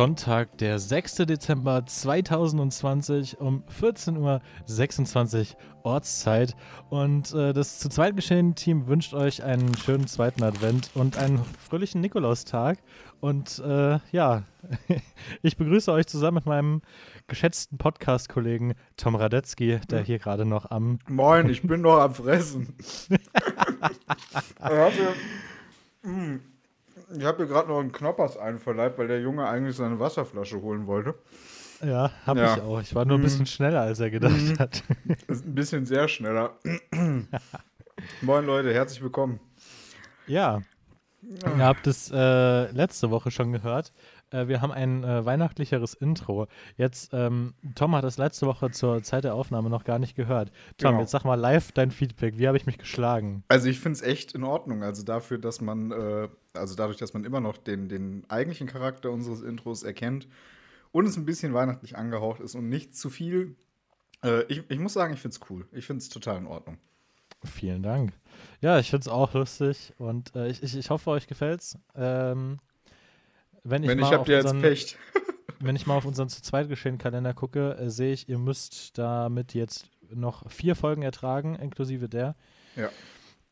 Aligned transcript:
Sonntag, 0.00 0.56
der 0.56 0.78
6. 0.78 1.26
Dezember 1.26 1.84
2020 1.84 3.38
um 3.38 3.64
14.26 3.82 5.50
Uhr 5.50 5.56
Ortszeit. 5.82 6.56
Und 6.88 7.34
äh, 7.34 7.52
das 7.52 7.80
zu 7.80 7.90
zweit 7.90 8.16
geschehene 8.16 8.54
Team 8.54 8.86
wünscht 8.86 9.12
euch 9.12 9.42
einen 9.42 9.76
schönen 9.76 10.06
zweiten 10.06 10.42
Advent 10.42 10.90
und 10.94 11.18
einen 11.18 11.44
fröhlichen 11.44 12.00
Nikolaustag. 12.00 12.78
Und 13.20 13.58
äh, 13.58 13.98
ja, 14.10 14.44
ich 15.42 15.58
begrüße 15.58 15.92
euch 15.92 16.06
zusammen 16.06 16.36
mit 16.36 16.46
meinem 16.46 16.80
geschätzten 17.26 17.76
Podcast-Kollegen 17.76 18.76
Tom 18.96 19.16
Radetzky, 19.16 19.80
der 19.90 20.00
hier 20.00 20.18
gerade 20.18 20.46
noch 20.46 20.70
am. 20.70 20.98
Moin, 21.10 21.50
ich 21.50 21.60
bin 21.60 21.82
noch 21.82 21.98
am 21.98 22.14
Fressen. 22.14 22.74
ich 27.12 27.24
habe 27.24 27.26
hab 27.26 27.38
mir 27.38 27.46
gerade 27.46 27.68
noch 27.68 27.80
einen 27.80 27.92
Knoppers 27.92 28.36
einverleibt, 28.36 28.98
weil 28.98 29.08
der 29.08 29.20
Junge 29.20 29.48
eigentlich 29.48 29.76
seine 29.76 29.98
Wasserflasche 29.98 30.60
holen 30.60 30.86
wollte. 30.86 31.14
Ja, 31.82 32.10
habe 32.26 32.40
ja. 32.40 32.56
ich 32.56 32.62
auch. 32.62 32.80
Ich 32.80 32.94
war 32.94 33.04
nur 33.04 33.18
ein 33.18 33.22
bisschen 33.22 33.40
mhm. 33.40 33.46
schneller, 33.46 33.80
als 33.80 34.00
er 34.00 34.10
gedacht 34.10 34.34
mhm. 34.34 34.58
hat. 34.58 34.82
Ist 35.28 35.46
ein 35.46 35.54
bisschen 35.54 35.86
sehr 35.86 36.08
schneller. 36.08 36.58
Moin 38.22 38.46
Leute, 38.46 38.72
herzlich 38.72 39.02
willkommen. 39.02 39.40
Ja, 40.26 40.62
ihr 41.22 41.64
habt 41.64 41.86
es 41.86 42.10
äh, 42.10 42.70
letzte 42.70 43.10
Woche 43.10 43.30
schon 43.30 43.52
gehört. 43.52 43.92
Äh, 44.30 44.48
wir 44.48 44.60
haben 44.60 44.72
ein 44.72 45.04
äh, 45.04 45.24
weihnachtlicheres 45.24 45.94
Intro. 45.94 46.46
Jetzt, 46.76 47.10
ähm, 47.12 47.54
Tom 47.74 47.94
hat 47.94 48.04
das 48.04 48.18
letzte 48.18 48.46
Woche 48.46 48.70
zur 48.70 49.02
Zeit 49.02 49.24
der 49.24 49.34
Aufnahme 49.34 49.70
noch 49.70 49.84
gar 49.84 49.98
nicht 49.98 50.14
gehört. 50.14 50.50
Tom, 50.78 50.92
genau. 50.92 51.00
jetzt 51.00 51.10
sag 51.10 51.24
mal 51.24 51.34
live 51.34 51.72
dein 51.72 51.90
Feedback. 51.90 52.38
Wie 52.38 52.46
habe 52.46 52.56
ich 52.56 52.66
mich 52.66 52.78
geschlagen? 52.78 53.44
Also 53.48 53.68
ich 53.68 53.80
finde 53.80 53.96
es 53.96 54.02
echt 54.02 54.34
in 54.34 54.44
Ordnung. 54.44 54.82
Also 54.82 55.02
dafür, 55.02 55.38
dass 55.38 55.60
man, 55.60 55.90
äh, 55.90 56.28
also 56.54 56.74
dadurch, 56.74 56.98
dass 56.98 57.14
man 57.14 57.24
immer 57.24 57.40
noch 57.40 57.56
den, 57.56 57.88
den 57.88 58.24
eigentlichen 58.28 58.66
Charakter 58.66 59.10
unseres 59.10 59.42
Intros 59.42 59.82
erkennt 59.82 60.28
und 60.92 61.06
es 61.06 61.16
ein 61.16 61.24
bisschen 61.24 61.54
weihnachtlich 61.54 61.96
angehaucht 61.96 62.40
ist 62.40 62.54
und 62.54 62.68
nicht 62.68 62.96
zu 62.96 63.10
viel. 63.10 63.56
Äh, 64.24 64.42
ich, 64.44 64.62
ich 64.68 64.78
muss 64.78 64.92
sagen, 64.92 65.14
ich 65.14 65.20
finde 65.20 65.36
es 65.36 65.50
cool. 65.50 65.66
Ich 65.72 65.86
finde 65.86 66.02
es 66.02 66.08
total 66.08 66.38
in 66.38 66.46
Ordnung. 66.46 66.78
Vielen 67.44 67.82
Dank. 67.82 68.12
Ja, 68.60 68.78
ich 68.78 68.90
finde 68.90 69.02
es 69.02 69.08
auch 69.08 69.32
lustig 69.32 69.94
und 69.98 70.34
äh, 70.36 70.48
ich, 70.48 70.62
ich, 70.62 70.76
ich 70.76 70.90
hoffe, 70.90 71.10
euch 71.10 71.26
gefällt's. 71.26 71.78
Ähm, 71.94 72.58
wenn 73.64 73.82
ich, 73.82 73.88
wenn 73.88 73.98
ich 73.98 74.12
habt 74.12 74.28
ihr 74.28 74.36
jetzt 74.36 74.60
Pech. 74.60 74.96
wenn 75.60 75.76
ich 75.76 75.86
mal 75.86 75.96
auf 75.96 76.04
unseren 76.04 76.28
zu 76.28 76.42
zweit 76.42 76.68
geschehen 76.68 76.98
Kalender 76.98 77.34
gucke, 77.34 77.76
äh, 77.76 77.90
sehe 77.90 78.12
ich, 78.12 78.28
ihr 78.28 78.38
müsst 78.38 78.98
damit 78.98 79.54
jetzt 79.54 79.90
noch 80.12 80.50
vier 80.50 80.74
Folgen 80.74 81.02
ertragen, 81.02 81.54
inklusive 81.54 82.08
der. 82.08 82.34
Ja. 82.76 82.88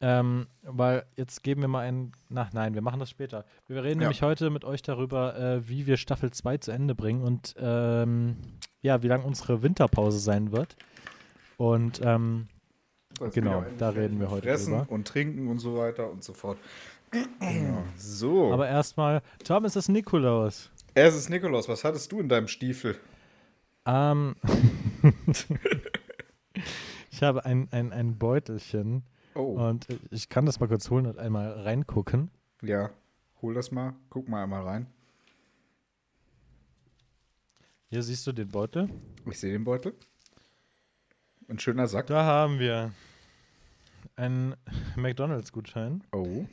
Ähm, 0.00 0.47
weil 0.62 1.05
jetzt 1.17 1.42
geben 1.42 1.61
wir 1.61 1.69
mal 1.69 1.81
einen. 1.81 2.12
Na, 2.28 2.48
nein, 2.53 2.75
wir 2.75 2.83
machen 2.83 3.00
das 3.00 3.11
später. 3.11 3.45
Wir 3.67 3.83
reden 3.83 4.00
ja. 4.00 4.06
nämlich 4.06 4.23
heute 4.23 4.48
mit 4.50 4.65
euch 4.65 4.83
darüber, 4.83 5.37
äh, 5.37 5.69
wie 5.69 5.87
wir 5.87 5.97
Staffel 5.97 6.31
2 6.31 6.59
zu 6.59 6.70
Ende 6.70 6.95
bringen 6.95 7.22
und 7.22 7.56
ähm, 7.59 8.37
ja, 8.81 9.03
wie 9.03 9.09
lang 9.09 9.25
unsere 9.25 9.62
Winterpause 9.62 10.20
sein 10.20 10.53
wird. 10.53 10.77
Und 11.56 12.00
ähm, 12.05 12.47
genau, 13.33 13.65
da 13.78 13.91
reden 13.91 14.20
wir 14.20 14.31
heute 14.31 14.47
Fressen 14.47 14.75
drüber. 14.75 14.93
und 14.93 15.09
trinken 15.09 15.48
und 15.48 15.59
so 15.59 15.77
weiter 15.77 16.09
und 16.09 16.22
so 16.22 16.33
fort. 16.33 16.59
Ja, 17.12 17.84
so. 17.96 18.52
Aber 18.52 18.69
erstmal, 18.69 19.22
Tom, 19.44 19.64
ist 19.64 19.76
es 19.76 19.88
Nikolaus? 19.88 20.70
Es 20.94 21.14
ist 21.14 21.30
Nikolaus. 21.30 21.69
Was 21.69 21.84
hattest 21.84 22.10
du 22.12 22.20
in 22.20 22.28
deinem 22.28 22.48
Stiefel? 22.48 22.98
Ähm. 23.86 24.36
ich 27.10 27.22
habe 27.22 27.44
ein, 27.44 27.69
ein, 27.70 27.92
ein 27.92 28.19
Beutelchen. 28.19 29.04
Oh. 29.34 29.69
Und 29.69 29.86
ich 30.10 30.28
kann 30.28 30.46
das 30.46 30.60
mal 30.60 30.66
kurz 30.66 30.91
holen 30.91 31.06
und 31.06 31.19
einmal 31.19 31.52
reingucken. 31.52 32.30
Ja, 32.62 32.91
hol 33.40 33.54
das 33.54 33.70
mal. 33.70 33.94
Guck 34.10 34.28
mal 34.28 34.42
einmal 34.42 34.62
rein. 34.62 34.86
Hier 37.90 38.02
siehst 38.02 38.26
du 38.26 38.32
den 38.32 38.48
Beutel. 38.48 38.90
Ich 39.26 39.38
sehe 39.38 39.52
den 39.52 39.64
Beutel. 39.64 39.94
Ein 41.48 41.58
schöner 41.58 41.86
Sack. 41.86 42.08
Da 42.08 42.25
haben 42.25 42.58
wir 42.58 42.92
einen 44.16 44.54
McDonalds-Gutschein. 44.96 46.02
Oh. 46.12 46.44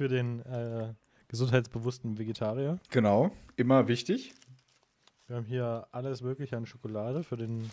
Für 0.00 0.08
den 0.08 0.40
äh, 0.46 0.94
gesundheitsbewussten 1.28 2.16
Vegetarier. 2.16 2.78
Genau, 2.88 3.32
immer 3.56 3.86
wichtig. 3.86 4.32
Wir 5.26 5.36
haben 5.36 5.44
hier 5.44 5.86
alles 5.92 6.22
Mögliche 6.22 6.56
an 6.56 6.64
Schokolade 6.64 7.22
für 7.22 7.36
den 7.36 7.70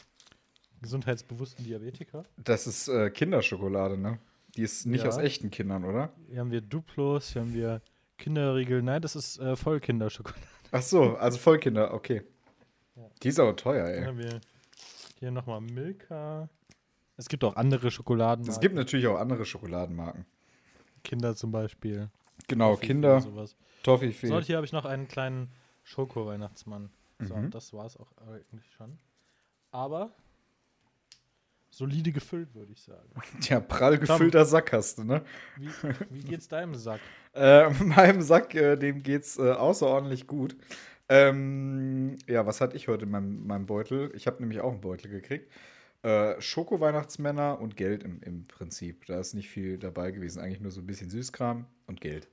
gesundheitsbewussten 0.82 1.64
Diabetiker. 1.64 2.26
Das 2.36 2.68
ist 2.68 2.90
äh, 2.90 3.12
Kinderschokolade, 3.12 3.98
ne? 3.98 4.20
Die 4.58 4.64
ist 4.64 4.86
nicht 4.86 5.04
ja. 5.04 5.08
aus 5.08 5.18
echten 5.18 5.52
Kindern, 5.52 5.86
oder? 5.86 6.12
Hier 6.30 6.42
haben 6.42 6.52
wir 6.52 6.60
Duplos, 6.60 7.32
hier 7.32 7.44
haben 7.44 7.54
wir 7.54 7.82
Kinderriegel. 8.18 8.82
Nein, 8.82 9.02
das 9.02 9.16
ist 9.16 9.40
äh, 9.40 9.56
Vollkinderschokolade. 9.56 10.42
Ach 10.74 10.82
so, 10.82 11.16
also 11.16 11.38
Vollkinder, 11.38 11.94
okay. 11.94 12.24
Ja. 12.98 13.10
Die 13.24 13.30
ist 13.30 13.40
aber 13.40 13.56
teuer, 13.56 13.88
ey. 13.88 14.02
Dann 14.02 14.08
haben 14.08 14.18
wir 14.18 14.42
hier 15.20 15.32
nochmal 15.32 15.62
Milka. 15.62 16.50
Es 17.16 17.30
gibt 17.30 17.46
auch 17.46 17.56
andere 17.56 17.90
Schokoladenmarken. 17.90 18.54
Es 18.54 18.60
gibt 18.60 18.76
natürlich 18.76 19.08
auch 19.08 19.18
andere 19.18 19.46
Schokoladenmarken. 19.46 20.26
Kinder 21.08 21.36
zum 21.36 21.52
Beispiel. 21.52 22.10
Genau, 22.48 22.72
Toffee 22.76 22.88
Kinder. 22.88 23.24
Toffifee. 23.84 24.28
So, 24.28 24.40
hier 24.42 24.58
habe 24.58 24.66
ich 24.66 24.74
noch 24.74 24.86
einen 24.86 25.08
kleinen 25.08 25.50
Schoko-Weihnachtsmann. 25.84 26.90
So, 27.20 27.36
mhm. 27.36 27.50
das 27.50 27.74
war 27.74 27.86
es 27.86 27.98
auch 27.98 28.12
eigentlich 28.28 28.66
schon. 28.78 29.00
Aber 29.72 30.12
solide 31.70 32.12
gefüllt, 32.12 32.54
würde 32.54 32.72
ich 32.72 32.82
sagen. 32.82 33.10
Ja, 33.42 33.60
prall 33.60 33.98
gefüllter 33.98 34.42
Tom, 34.42 34.50
Sack 34.50 34.74
hast 34.74 34.98
du, 34.98 35.04
ne? 35.04 35.24
Wie, 35.56 35.70
wie 36.10 36.24
geht's 36.24 36.48
deinem 36.48 36.76
Sack? 36.76 37.00
äh, 37.34 37.70
meinem 37.70 38.22
Sack, 38.22 38.54
äh, 38.56 38.76
dem 38.76 39.02
geht's 39.02 39.38
äh, 39.38 39.52
außerordentlich 39.52 40.28
gut. 40.28 40.56
Ähm, 41.10 42.18
ja, 42.28 42.46
was 42.46 42.60
hatte 42.60 42.76
ich 42.76 42.88
heute 42.90 43.06
in 43.06 43.12
meinem, 43.12 43.48
meinem 43.48 43.66
Beutel? 43.66 44.12
Ich 44.16 44.28
habe 44.28 44.42
nämlich 44.42 44.60
auch 44.60 44.72
einen 44.72 44.82
Beutel 44.82 45.10
gekriegt. 45.10 45.50
Äh, 46.08 46.40
Schoko-Weihnachtsmänner 46.40 47.60
und 47.60 47.76
Geld 47.76 48.02
im, 48.02 48.22
im 48.22 48.48
Prinzip. 48.48 49.06
Da 49.08 49.20
ist 49.20 49.34
nicht 49.34 49.50
viel 49.50 49.78
dabei 49.78 50.12
gewesen. 50.12 50.40
Eigentlich 50.40 50.62
nur 50.62 50.72
so 50.72 50.80
ein 50.80 50.88
bisschen 50.88 51.10
Süßkram 51.10 51.66
und 51.86 52.00
Geld. 52.00 52.30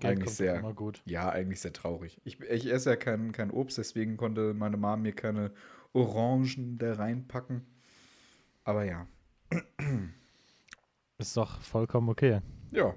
Geld 0.00 0.18
eigentlich 0.18 0.34
sehr 0.34 0.60
gut. 0.72 1.02
Ja, 1.04 1.28
eigentlich 1.28 1.60
sehr 1.60 1.72
traurig. 1.72 2.20
Ich, 2.24 2.40
ich 2.40 2.66
esse 2.66 2.90
ja 2.90 2.96
kein, 2.96 3.30
kein 3.30 3.52
Obst, 3.52 3.78
deswegen 3.78 4.16
konnte 4.16 4.54
meine 4.54 4.76
Mom 4.76 5.02
mir 5.02 5.12
keine 5.12 5.52
Orangen 5.92 6.78
da 6.78 6.94
reinpacken. 6.94 7.64
Aber 8.64 8.82
ja. 8.82 9.06
Ist 11.18 11.36
doch 11.36 11.60
vollkommen 11.60 12.08
okay. 12.08 12.40
Ja, 12.72 12.96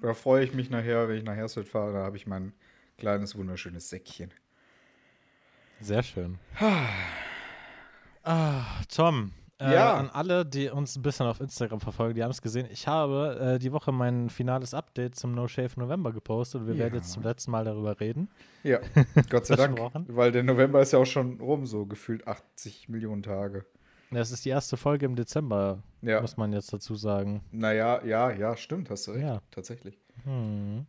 da 0.00 0.14
freue 0.14 0.42
ich 0.42 0.54
mich 0.54 0.70
nachher, 0.70 1.06
wenn 1.06 1.18
ich 1.18 1.24
nach 1.24 1.36
Hersfeld 1.36 1.68
fahre. 1.68 1.92
Da 1.92 2.02
habe 2.02 2.16
ich 2.16 2.26
mein 2.26 2.54
kleines, 2.96 3.36
wunderschönes 3.36 3.90
Säckchen. 3.90 4.32
Sehr 5.80 6.02
schön. 6.02 6.38
Ah, 8.26 8.64
Tom, 8.92 9.30
äh, 9.60 9.72
ja. 9.72 9.94
an 9.94 10.10
alle, 10.10 10.44
die 10.44 10.68
uns 10.68 10.96
ein 10.96 11.02
bisschen 11.02 11.26
auf 11.26 11.40
Instagram 11.40 11.80
verfolgen, 11.80 12.16
die 12.16 12.24
haben 12.24 12.32
es 12.32 12.42
gesehen. 12.42 12.66
Ich 12.72 12.88
habe 12.88 13.54
äh, 13.54 13.58
die 13.60 13.70
Woche 13.70 13.92
mein 13.92 14.30
finales 14.30 14.74
Update 14.74 15.14
zum 15.14 15.32
No 15.32 15.46
Shave 15.46 15.70
November 15.76 16.12
gepostet 16.12 16.62
und 16.62 16.66
wir 16.66 16.74
ja. 16.74 16.80
werden 16.80 16.96
jetzt 16.96 17.12
zum 17.12 17.22
letzten 17.22 17.52
Mal 17.52 17.64
darüber 17.64 18.00
reden. 18.00 18.28
Ja, 18.64 18.80
Gott 19.30 19.46
sei 19.46 19.54
Dank. 19.54 19.78
Weil 20.08 20.32
der 20.32 20.42
November 20.42 20.80
ist 20.82 20.92
ja 20.92 20.98
auch 20.98 21.06
schon 21.06 21.40
rum, 21.40 21.66
so 21.66 21.86
gefühlt 21.86 22.26
80 22.26 22.88
Millionen 22.88 23.22
Tage. 23.22 23.64
Das 24.10 24.32
ist 24.32 24.44
die 24.44 24.50
erste 24.50 24.76
Folge 24.76 25.06
im 25.06 25.14
Dezember, 25.14 25.84
ja. 26.02 26.20
muss 26.20 26.36
man 26.36 26.52
jetzt 26.52 26.72
dazu 26.72 26.96
sagen. 26.96 27.44
Naja, 27.52 28.04
ja, 28.04 28.32
ja, 28.32 28.56
stimmt, 28.56 28.90
hast 28.90 29.06
du 29.06 29.12
recht. 29.12 29.22
Ja. 29.22 29.40
Tatsächlich. 29.52 30.00
Hm. 30.24 30.86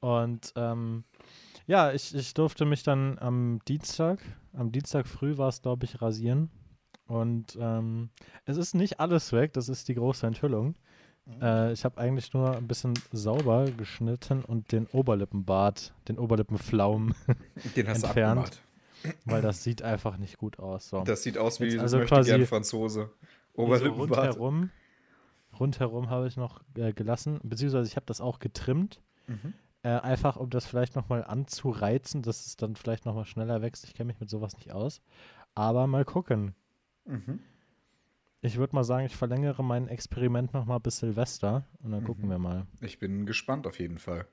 Und 0.00 0.52
ähm, 0.56 1.04
ja, 1.66 1.92
ich, 1.92 2.14
ich 2.14 2.34
durfte 2.34 2.64
mich 2.64 2.82
dann 2.82 3.18
am 3.18 3.60
Dienstag, 3.68 4.20
am 4.52 4.72
Dienstag 4.72 5.06
früh 5.06 5.38
war 5.38 5.48
es, 5.48 5.62
glaube 5.62 5.84
ich, 5.84 6.00
rasieren. 6.02 6.50
Und 7.06 7.58
ähm, 7.60 8.10
es 8.44 8.56
ist 8.56 8.74
nicht 8.74 9.00
alles 9.00 9.32
weg, 9.32 9.52
das 9.52 9.68
ist 9.68 9.88
die 9.88 9.94
große 9.94 10.26
Enthüllung. 10.26 10.76
Mhm. 11.26 11.42
Äh, 11.42 11.72
ich 11.72 11.84
habe 11.84 11.98
eigentlich 11.98 12.32
nur 12.32 12.56
ein 12.56 12.66
bisschen 12.66 12.94
sauber 13.12 13.66
geschnitten 13.70 14.44
und 14.44 14.72
den 14.72 14.86
Oberlippenbart, 14.86 15.94
den 16.08 16.18
Oberlippenflaum 16.18 17.14
den 17.76 17.88
hast 17.88 18.04
entfernt. 18.04 18.60
Du 19.04 19.10
weil 19.24 19.42
das 19.42 19.62
sieht 19.62 19.82
einfach 19.82 20.16
nicht 20.16 20.38
gut 20.38 20.58
aus. 20.58 20.88
So. 20.88 21.02
Das 21.02 21.22
sieht 21.22 21.36
aus 21.36 21.60
wie 21.60 21.66
Jetzt 21.66 21.80
also 21.80 21.98
möchte 21.98 22.14
quasi 22.14 22.46
Franzose. 22.46 23.10
Oberlippenbart. 23.54 24.34
So 24.34 24.40
rundherum, 24.40 24.70
rundherum 25.58 26.10
habe 26.10 26.28
ich 26.28 26.36
noch 26.36 26.62
äh, 26.76 26.92
gelassen, 26.92 27.40
beziehungsweise 27.42 27.88
ich 27.88 27.96
habe 27.96 28.06
das 28.06 28.20
auch 28.20 28.38
getrimmt. 28.38 29.02
Mhm. 29.26 29.54
Äh, 29.84 29.88
einfach, 29.88 30.36
um 30.36 30.48
das 30.50 30.66
vielleicht 30.66 30.94
nochmal 30.94 31.24
anzureizen, 31.24 32.22
dass 32.22 32.46
es 32.46 32.56
dann 32.56 32.76
vielleicht 32.76 33.04
nochmal 33.04 33.24
schneller 33.24 33.62
wächst. 33.62 33.84
Ich 33.84 33.94
kenne 33.94 34.08
mich 34.08 34.20
mit 34.20 34.30
sowas 34.30 34.56
nicht 34.56 34.72
aus. 34.72 35.00
Aber 35.54 35.86
mal 35.86 36.04
gucken. 36.04 36.54
Mhm. 37.04 37.40
Ich 38.42 38.56
würde 38.56 38.74
mal 38.74 38.84
sagen, 38.84 39.06
ich 39.06 39.16
verlängere 39.16 39.62
mein 39.62 39.88
Experiment 39.88 40.52
nochmal 40.52 40.80
bis 40.80 40.98
Silvester 40.98 41.64
und 41.82 41.92
dann 41.92 42.02
mhm. 42.02 42.06
gucken 42.06 42.30
wir 42.30 42.38
mal. 42.38 42.66
Ich 42.80 42.98
bin 42.98 43.26
gespannt 43.26 43.66
auf 43.66 43.78
jeden 43.78 43.98
Fall. 43.98 44.26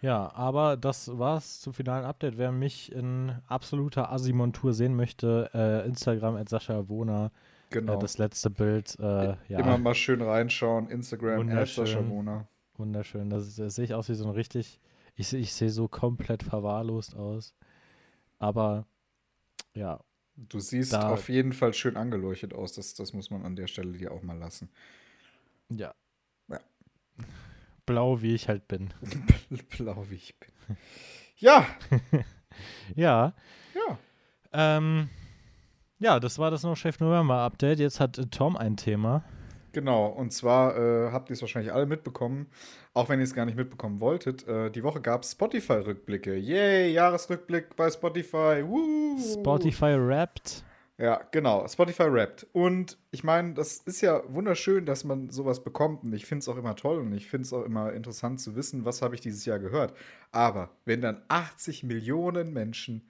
Ja, 0.00 0.32
aber 0.34 0.76
das 0.76 1.18
war's 1.18 1.60
zum 1.60 1.74
finalen 1.74 2.04
Update. 2.04 2.38
Wer 2.38 2.52
mich 2.52 2.92
in 2.92 3.32
absoluter 3.48 4.12
Asimontur 4.12 4.72
sehen 4.72 4.94
möchte, 4.94 5.50
äh, 5.52 5.86
Instagram 5.86 6.36
at 6.36 6.48
Sascha 6.48 6.88
Wohner. 6.88 7.32
Genau. 7.70 7.96
Äh, 7.96 7.98
das 7.98 8.18
letzte 8.18 8.50
Bild. 8.50 8.96
Äh, 9.00 9.34
ja. 9.48 9.58
Immer 9.58 9.78
mal 9.78 9.94
schön 9.94 10.22
reinschauen. 10.22 10.88
Instagram 10.88 11.48
at 11.50 11.68
Sascha 11.68 12.06
Wohner. 12.08 12.46
Wunderschön. 12.78 13.30
Das, 13.30 13.56
das 13.56 13.74
sehe 13.74 13.84
ich 13.84 13.94
aus 13.94 14.08
wie 14.08 14.14
so 14.14 14.24
ein 14.24 14.30
richtig 14.30 14.80
Ich, 15.16 15.32
ich 15.32 15.52
sehe 15.52 15.70
so 15.70 15.88
komplett 15.88 16.42
verwahrlost 16.42 17.16
aus. 17.16 17.54
Aber 18.38 18.86
ja. 19.74 20.00
Du 20.36 20.60
siehst 20.60 20.92
da, 20.92 21.10
auf 21.10 21.28
jeden 21.28 21.52
Fall 21.52 21.74
schön 21.74 21.96
angeleuchtet 21.96 22.54
aus. 22.54 22.72
Das, 22.72 22.94
das 22.94 23.12
muss 23.12 23.30
man 23.30 23.44
an 23.44 23.56
der 23.56 23.66
Stelle 23.66 23.92
dir 23.92 24.12
auch 24.12 24.22
mal 24.22 24.38
lassen. 24.38 24.70
Ja. 25.68 25.94
ja. 26.48 26.60
Blau, 27.86 28.22
wie 28.22 28.34
ich 28.34 28.48
halt 28.48 28.68
bin. 28.68 28.94
Blau, 29.76 30.04
wie 30.08 30.14
ich 30.14 30.38
bin. 30.38 30.76
Ja. 31.38 31.66
ja. 32.94 33.34
Ja. 33.74 33.98
Ähm, 34.52 35.08
ja, 35.98 36.20
das 36.20 36.38
war 36.38 36.52
das 36.52 36.62
No 36.62 36.76
Chef 36.76 37.00
November 37.00 37.38
Update. 37.38 37.80
Jetzt 37.80 37.98
hat 37.98 38.20
Tom 38.30 38.56
ein 38.56 38.76
Thema. 38.76 39.24
Genau, 39.78 40.08
und 40.08 40.32
zwar 40.32 40.76
äh, 40.76 41.12
habt 41.12 41.30
ihr 41.30 41.34
es 41.34 41.40
wahrscheinlich 41.40 41.72
alle 41.72 41.86
mitbekommen, 41.86 42.48
auch 42.94 43.08
wenn 43.08 43.20
ihr 43.20 43.24
es 43.24 43.32
gar 43.32 43.44
nicht 43.44 43.56
mitbekommen 43.56 44.00
wolltet. 44.00 44.44
Äh, 44.48 44.72
die 44.72 44.82
Woche 44.82 45.00
gab 45.00 45.22
es 45.22 45.30
Spotify-Rückblicke. 45.30 46.34
Yay, 46.34 46.90
Jahresrückblick 46.90 47.76
bei 47.76 47.88
Spotify. 47.88 48.64
Woo! 48.66 49.16
Spotify 49.34 49.94
rappt. 49.96 50.64
Ja, 50.98 51.20
genau, 51.30 51.64
Spotify 51.68 52.08
rappt. 52.08 52.44
Und 52.52 52.98
ich 53.12 53.22
meine, 53.22 53.54
das 53.54 53.76
ist 53.76 54.00
ja 54.00 54.20
wunderschön, 54.26 54.84
dass 54.84 55.04
man 55.04 55.30
sowas 55.30 55.62
bekommt. 55.62 56.02
Und 56.02 56.12
ich 56.12 56.26
finde 56.26 56.40
es 56.40 56.48
auch 56.48 56.56
immer 56.56 56.74
toll 56.74 56.98
und 56.98 57.12
ich 57.12 57.28
finde 57.28 57.46
es 57.46 57.52
auch 57.52 57.62
immer 57.62 57.92
interessant 57.92 58.40
zu 58.40 58.56
wissen, 58.56 58.84
was 58.84 59.00
habe 59.00 59.14
ich 59.14 59.20
dieses 59.20 59.44
Jahr 59.44 59.60
gehört. 59.60 59.94
Aber 60.32 60.70
wenn 60.86 61.00
dann 61.00 61.22
80 61.28 61.84
Millionen 61.84 62.52
Menschen 62.52 63.08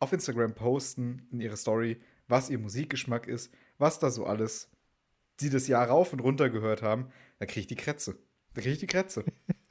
auf 0.00 0.12
Instagram 0.12 0.54
posten 0.54 1.28
in 1.30 1.40
ihre 1.40 1.56
Story, 1.56 2.00
was 2.26 2.50
ihr 2.50 2.58
Musikgeschmack 2.58 3.28
ist, 3.28 3.54
was 3.78 4.00
da 4.00 4.10
so 4.10 4.26
alles 4.26 4.68
sie 5.42 5.50
das 5.50 5.68
Jahr 5.68 5.86
rauf 5.88 6.12
und 6.12 6.20
runter 6.20 6.50
gehört 6.50 6.82
haben, 6.82 7.08
da 7.38 7.46
kriege 7.46 7.60
ich 7.60 7.66
die 7.66 7.76
Krätze. 7.76 8.16
Da 8.54 8.60
kriege 8.60 8.74
ich 8.74 8.80
die 8.80 8.86
Krätze. 8.86 9.24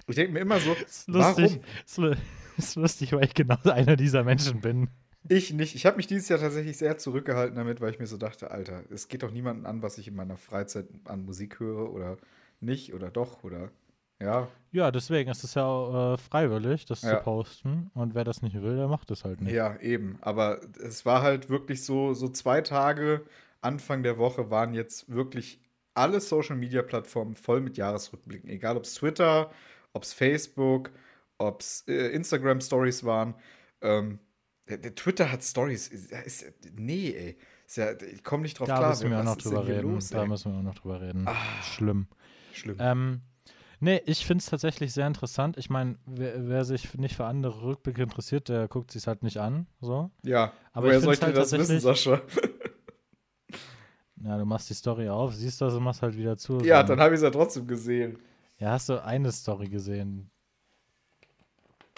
Ich 0.08 0.16
denke 0.16 0.34
mir 0.34 0.40
immer 0.40 0.60
so, 0.60 0.74
ist 0.86 1.08
lustig, 1.08 1.60
warum? 1.98 2.16
Ist 2.58 2.76
lustig, 2.76 3.14
weil 3.14 3.26
ich 3.26 3.34
genau 3.34 3.58
einer 3.64 3.96
dieser 3.96 4.24
Menschen 4.24 4.60
bin. 4.60 4.90
Ich 5.30 5.54
nicht. 5.54 5.74
Ich 5.74 5.86
habe 5.86 5.98
mich 5.98 6.08
dieses 6.08 6.28
Jahr 6.30 6.40
tatsächlich 6.40 6.78
sehr 6.78 6.98
zurückgehalten 6.98 7.56
damit, 7.56 7.80
weil 7.80 7.92
ich 7.92 8.00
mir 8.00 8.08
so 8.08 8.18
dachte, 8.18 8.52
Alter, 8.52 8.84
es 8.92 9.08
geht 9.08 9.24
doch 9.24 9.32
niemandem 9.32 9.66
an, 9.66 9.82
was 9.82 9.98
ich 9.98 10.08
in 10.08 10.16
meiner 10.16 10.36
Freizeit 10.36 10.88
an 11.06 11.24
Musik 11.24 11.60
höre 11.60 11.92
oder 11.94 12.18
nicht 12.60 12.94
oder 12.94 13.10
doch 13.10 13.44
oder 13.44 13.72
ja. 14.22 14.48
Ja, 14.72 14.92
deswegen 14.92 15.30
ist 15.32 15.44
es 15.44 15.56
ja 15.56 16.14
äh, 16.14 16.18
freiwillig, 16.18 16.86
das 16.86 17.02
ja. 17.02 17.18
zu 17.18 17.24
posten. 17.24 17.92
Und 17.94 18.16
wer 18.16 18.24
das 18.24 18.42
nicht 18.42 18.62
will, 18.62 18.76
der 18.76 18.88
macht 18.88 19.12
es 19.12 19.24
halt 19.24 19.42
nicht. 19.42 19.54
Ja, 19.54 19.78
eben. 19.80 20.18
Aber 20.22 20.62
es 20.82 21.06
war 21.06 21.22
halt 21.22 21.50
wirklich 21.50 21.84
so, 21.84 22.14
so 22.14 22.30
zwei 22.30 22.62
Tage 22.62 23.26
Anfang 23.62 24.04
der 24.04 24.18
Woche 24.18 24.50
waren 24.50 24.74
jetzt 24.74 25.10
wirklich 25.10 25.62
alle 25.94 26.20
Social 26.22 26.56
Media 26.56 26.82
Plattformen 26.82 27.36
voll 27.36 27.62
mit 27.62 27.78
Jahresrückblicken. 27.78 28.50
Egal 28.50 28.78
ob 28.78 28.84
es 28.84 28.96
Twitter, 28.96 29.52
ob 29.94 30.04
es 30.04 30.14
Facebook, 30.14 30.92
ob 31.38 31.62
es 31.62 31.84
äh, 31.88 32.08
Instagram 32.10 32.62
Stories 32.62 33.04
waren. 33.04 33.36
Ähm, 33.82 34.20
der, 34.70 34.78
der, 34.78 34.96
Twitter 34.96 35.32
hat 35.32 35.44
Stories. 35.44 35.88
Ist, 35.88 36.12
ist, 36.12 36.46
nee, 36.76 37.12
ey. 37.12 37.38
Ist 37.66 37.78
ja, 37.78 37.92
ich 37.94 38.24
komme 38.24 38.44
nicht 38.44 38.60
drauf 38.60 38.68
da 38.68 38.78
klar. 38.78 38.90
Müssen 38.90 39.10
wir 39.10 39.20
auch 39.20 39.24
noch 39.24 39.38
drüber 39.38 39.68
reden. 39.68 39.94
Los, 39.94 40.10
da 40.10 40.26
müssen 40.26 40.52
wir 40.52 40.60
auch 40.60 40.64
noch 40.64 40.76
drüber 40.76 41.02
reden. 41.02 41.28
Ah, 41.28 41.64
Schlimm. 41.64 42.08
Schlimm. 42.54 42.78
Ähm, 42.80 43.22
nee, 43.80 44.02
ich 44.06 44.26
finde 44.26 44.42
es 44.42 44.50
tatsächlich 44.50 44.94
sehr 44.94 45.08
interessant. 45.08 45.58
Ich 45.58 45.70
meine, 45.70 45.98
wer, 46.06 46.48
wer, 46.48 46.66
sich 46.66 46.94
nicht 46.96 47.16
für 47.16 47.26
andere 47.26 47.62
Rückblicke 47.64 48.04
interessiert, 48.04 48.50
der 48.50 48.68
guckt 48.68 48.92
sich 48.92 49.08
halt 49.08 49.24
nicht 49.24 49.38
an. 49.38 49.68
So. 49.80 50.12
Ja, 50.24 50.54
aber 50.74 50.88
woher 50.88 51.02
soll 51.02 51.14
ich 51.14 51.22
halt 51.22 51.36
das 51.36 51.52
wissen, 51.54 51.80
Sascha? 51.80 52.22
Ja, 54.24 54.38
du 54.38 54.46
machst 54.46 54.70
die 54.70 54.74
Story 54.74 55.10
auf, 55.10 55.34
siehst 55.34 55.62
das 55.62 55.74
und 55.74 55.84
machst 55.84 56.02
halt 56.02 56.16
wieder 56.16 56.38
zu. 56.38 56.60
Ja, 56.60 56.84
dann 56.84 57.00
habe 57.00 57.14
ich 57.14 57.20
es 57.20 57.24
ja 57.24 57.32
trotzdem 57.32 57.68
gesehen. 57.68 58.20
Ja, 58.58 58.72
hast 58.72 58.90
du 58.90 59.04
eine 59.04 59.32
Story 59.32 59.68
gesehen? 59.68 60.30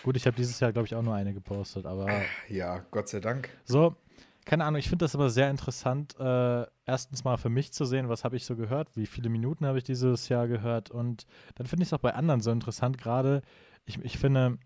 Gut, 0.03 0.17
ich 0.17 0.25
habe 0.25 0.35
dieses 0.35 0.59
Jahr, 0.59 0.71
glaube 0.71 0.85
ich, 0.85 0.95
auch 0.95 1.01
nur 1.01 1.15
eine 1.15 1.33
gepostet, 1.33 1.85
aber. 1.85 2.21
Ja, 2.49 2.85
Gott 2.91 3.09
sei 3.09 3.19
Dank. 3.19 3.49
So, 3.65 3.95
keine 4.45 4.65
Ahnung, 4.65 4.79
ich 4.79 4.89
finde 4.89 5.05
das 5.05 5.15
aber 5.15 5.29
sehr 5.29 5.49
interessant, 5.49 6.15
äh, 6.19 6.65
erstens 6.85 7.23
mal 7.23 7.37
für 7.37 7.49
mich 7.49 7.71
zu 7.71 7.85
sehen, 7.85 8.09
was 8.09 8.23
habe 8.23 8.35
ich 8.35 8.45
so 8.45 8.55
gehört, 8.55 8.89
wie 8.95 9.05
viele 9.05 9.29
Minuten 9.29 9.65
habe 9.65 9.77
ich 9.77 9.85
dieses 9.85 10.27
Jahr 10.27 10.47
gehört 10.47 10.91
und 10.91 11.25
dann 11.55 11.67
finde 11.67 11.83
ich 11.83 11.89
es 11.89 11.93
auch 11.93 11.99
bei 11.99 12.13
anderen 12.13 12.41
so 12.41 12.51
interessant, 12.51 12.97
gerade, 12.97 13.41
ich, 13.85 13.99
ich 14.03 14.17
finde, 14.17 14.57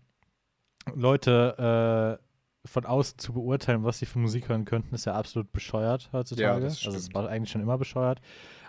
Leute 0.94 2.18
äh, 2.20 2.27
von 2.68 2.84
außen 2.84 3.18
zu 3.18 3.32
beurteilen, 3.32 3.84
was 3.84 3.98
sie 3.98 4.06
für 4.06 4.18
Musik 4.18 4.48
hören 4.48 4.64
könnten, 4.64 4.94
ist 4.94 5.06
ja 5.06 5.14
absolut 5.14 5.52
bescheuert 5.52 6.10
heutzutage. 6.12 6.42
Ja, 6.42 6.60
das 6.60 6.84
also 6.84 6.96
es 6.96 7.12
war 7.14 7.28
eigentlich 7.28 7.50
schon 7.50 7.62
immer 7.62 7.78
bescheuert. 7.78 8.20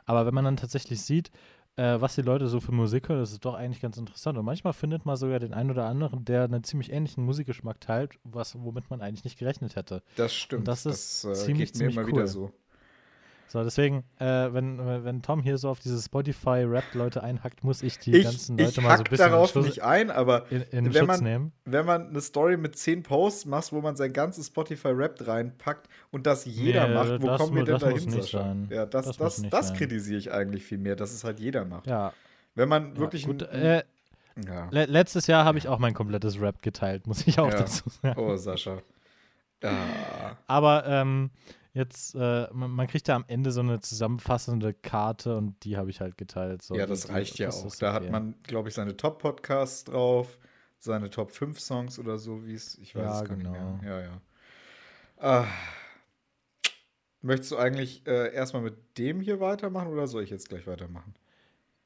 Aber 0.05 0.25
wenn 0.25 0.33
man 0.33 0.45
dann 0.45 0.57
tatsächlich 0.57 1.01
sieht, 1.01 1.31
äh, 1.75 2.01
was 2.01 2.15
die 2.15 2.21
Leute 2.21 2.47
so 2.47 2.59
für 2.59 2.71
Musik 2.71 3.09
hören, 3.09 3.19
das 3.19 3.31
ist 3.31 3.45
doch 3.45 3.53
eigentlich 3.53 3.81
ganz 3.81 3.97
interessant. 3.97 4.37
Und 4.37 4.45
manchmal 4.45 4.73
findet 4.73 5.05
man 5.05 5.15
sogar 5.15 5.39
den 5.39 5.53
einen 5.53 5.71
oder 5.71 5.85
anderen, 5.85 6.25
der 6.25 6.43
einen 6.43 6.63
ziemlich 6.63 6.91
ähnlichen 6.91 7.23
Musikgeschmack 7.23 7.79
teilt, 7.79 8.19
was, 8.23 8.57
womit 8.59 8.89
man 8.89 9.01
eigentlich 9.01 9.23
nicht 9.23 9.39
gerechnet 9.39 9.75
hätte. 9.75 10.03
Das 10.15 10.33
stimmt. 10.33 10.61
Und 10.61 10.67
das 10.67 10.85
ist 10.85 11.23
das, 11.23 11.41
äh, 11.41 11.45
ziemlich, 11.45 11.71
geht 11.73 11.81
mir 11.81 11.91
immer 11.91 12.01
cool. 12.03 12.11
wieder 12.11 12.27
so. 12.27 12.51
So, 13.51 13.63
deswegen, 13.63 14.03
äh, 14.19 14.53
wenn, 14.53 14.77
wenn 15.03 15.23
Tom 15.23 15.41
hier 15.41 15.57
so 15.57 15.69
auf 15.69 15.79
diese 15.79 15.99
Spotify-Rap-Leute 15.99 17.23
einhackt, 17.23 17.63
muss 17.63 17.81
ich 17.81 17.97
die 17.97 18.17
ich, 18.17 18.23
ganzen 18.23 18.59
Leute 18.59 18.79
mal 18.79 18.95
so 18.95 19.03
ein 19.03 19.09
bisschen 19.09 19.31
darauf 19.31 19.55
in 19.55 19.63
nicht 19.63 19.81
ein, 19.81 20.11
aber 20.11 20.51
in, 20.51 20.61
in 20.69 20.93
wenn, 20.93 21.07
man, 21.07 21.23
nehmen. 21.23 21.51
wenn 21.65 21.83
man 21.83 22.09
eine 22.09 22.21
Story 22.21 22.57
mit 22.57 22.77
zehn 22.77 23.01
Posts 23.01 23.47
macht, 23.47 23.73
wo 23.73 23.81
man 23.81 23.95
sein 23.95 24.13
ganzes 24.13 24.47
Spotify-Rap 24.47 25.27
reinpackt 25.27 25.89
und 26.11 26.27
das 26.27 26.45
jeder 26.45 26.89
nee, 26.89 26.93
macht, 26.93 27.23
wo 27.23 27.37
kommen 27.37 27.55
wir 27.55 27.63
denn 27.63 27.79
dahin, 27.79 28.11
Sascha? 28.11 28.55
Ja, 28.69 28.85
das, 28.85 29.07
das, 29.07 29.17
das, 29.17 29.41
das 29.49 29.73
kritisiere 29.73 30.19
ich 30.19 30.31
eigentlich 30.31 30.63
viel 30.63 30.77
mehr, 30.77 30.95
dass 30.95 31.11
es 31.11 31.23
halt 31.23 31.39
jeder 31.39 31.65
macht. 31.65 31.87
Ja. 31.87 32.13
Wenn 32.53 32.69
man 32.69 32.97
wirklich 32.97 33.23
ja, 33.23 33.27
gut, 33.29 33.41
äh, 33.41 33.83
ja. 34.45 34.67
Le 34.69 34.85
letztes 34.85 35.25
Jahr 35.25 35.43
habe 35.43 35.57
ich 35.57 35.67
auch 35.67 35.79
mein 35.79 35.95
komplettes 35.95 36.39
Rap 36.39 36.61
geteilt, 36.61 37.07
muss 37.07 37.25
ich 37.25 37.39
auch 37.39 37.49
dazu 37.49 37.89
sagen. 37.89 38.19
Oh, 38.19 38.35
Sascha. 38.35 38.77
Ja. 39.63 40.37
Aber 40.45 40.85
ähm, 40.85 41.31
Jetzt, 41.73 42.15
äh, 42.15 42.47
man, 42.51 42.71
man, 42.71 42.87
kriegt 42.87 43.07
ja 43.07 43.15
am 43.15 43.25
Ende 43.27 43.51
so 43.51 43.59
eine 43.59 43.79
zusammenfassende 43.79 44.73
Karte 44.73 45.37
und 45.37 45.63
die 45.63 45.77
habe 45.77 45.89
ich 45.91 46.01
halt 46.01 46.17
geteilt. 46.17 46.63
So. 46.63 46.75
Ja, 46.75 46.87
das 46.87 47.01
die, 47.01 47.11
reicht 47.11 47.37
ja 47.37 47.47
das 47.47 47.63
auch. 47.63 47.75
Da 47.75 47.95
okay. 47.95 48.05
hat 48.05 48.11
man, 48.11 48.35
glaube 48.43 48.69
ich, 48.69 48.75
seine 48.75 48.97
Top-Podcasts 48.97 49.83
drauf, 49.83 50.39
seine 50.79 51.09
Top 51.11 51.31
5 51.31 51.59
Songs 51.59 51.99
oder 51.99 52.17
so, 52.17 52.45
wie 52.45 52.53
es, 52.53 52.77
ich 52.79 52.95
weiß 52.95 53.03
ja, 53.03 53.21
es 53.21 53.29
gar 53.29 53.37
genau. 53.37 53.51
nicht 53.51 53.83
mehr. 53.83 53.91
Ja, 53.91 54.01
ja. 54.01 54.21
Ah. 55.17 55.47
Möchtest 57.21 57.51
du 57.51 57.57
eigentlich 57.57 58.07
äh, 58.07 58.33
erstmal 58.33 58.63
mit 58.63 58.97
dem 58.97 59.21
hier 59.21 59.39
weitermachen 59.39 59.89
oder 59.89 60.07
soll 60.07 60.23
ich 60.23 60.29
jetzt 60.29 60.49
gleich 60.49 60.65
weitermachen? 60.65 61.13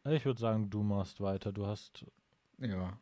Ich 0.06 0.26
würde 0.26 0.40
sagen, 0.40 0.70
du 0.70 0.84
machst 0.84 1.22
weiter. 1.22 1.52
Du 1.52 1.66
hast. 1.66 2.06
Ja. 2.60 2.98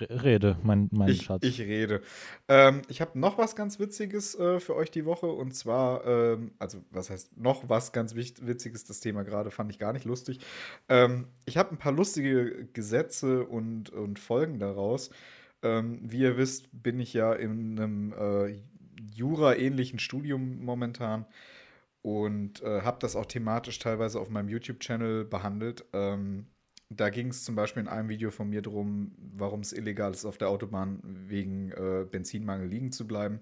Rede, 0.00 0.56
mein, 0.62 0.88
mein 0.92 1.08
ich, 1.08 1.22
Schatz. 1.22 1.44
Ich 1.44 1.60
rede. 1.60 2.02
Ähm, 2.48 2.82
ich 2.88 3.00
habe 3.00 3.18
noch 3.18 3.38
was 3.38 3.56
ganz 3.56 3.78
Witziges 3.78 4.34
äh, 4.34 4.60
für 4.60 4.74
euch 4.74 4.90
die 4.90 5.04
Woche 5.04 5.26
und 5.26 5.52
zwar, 5.54 6.06
ähm, 6.06 6.52
also 6.58 6.84
was 6.90 7.10
heißt 7.10 7.36
noch 7.36 7.68
was 7.68 7.92
ganz 7.92 8.14
Witziges, 8.14 8.84
das 8.84 9.00
Thema 9.00 9.22
gerade 9.22 9.50
fand 9.50 9.70
ich 9.70 9.78
gar 9.78 9.92
nicht 9.92 10.04
lustig. 10.04 10.40
Ähm, 10.88 11.26
ich 11.44 11.56
habe 11.56 11.70
ein 11.70 11.78
paar 11.78 11.92
lustige 11.92 12.66
Gesetze 12.72 13.44
und, 13.44 13.90
und 13.90 14.18
Folgen 14.18 14.58
daraus. 14.58 15.10
Ähm, 15.62 16.00
wie 16.02 16.20
ihr 16.20 16.36
wisst, 16.36 16.68
bin 16.72 16.98
ich 16.98 17.12
ja 17.12 17.32
in 17.32 17.78
einem 17.78 18.12
äh, 18.12 18.60
Jura-ähnlichen 19.14 19.98
Studium 19.98 20.64
momentan 20.64 21.26
und 22.02 22.62
äh, 22.62 22.82
habe 22.82 22.98
das 23.00 23.14
auch 23.14 23.26
thematisch 23.26 23.78
teilweise 23.78 24.20
auf 24.20 24.28
meinem 24.28 24.48
YouTube-Channel 24.48 25.24
behandelt. 25.24 25.84
Ähm, 25.92 26.46
da 26.96 27.10
ging 27.10 27.28
es 27.28 27.44
zum 27.44 27.54
Beispiel 27.54 27.82
in 27.82 27.88
einem 27.88 28.08
Video 28.08 28.30
von 28.30 28.48
mir 28.48 28.62
darum, 28.62 29.12
warum 29.34 29.60
es 29.60 29.72
illegal 29.72 30.12
ist, 30.12 30.24
auf 30.24 30.38
der 30.38 30.48
Autobahn 30.48 31.00
wegen 31.02 31.72
äh, 31.72 32.06
Benzinmangel 32.10 32.68
liegen 32.68 32.92
zu 32.92 33.06
bleiben. 33.06 33.40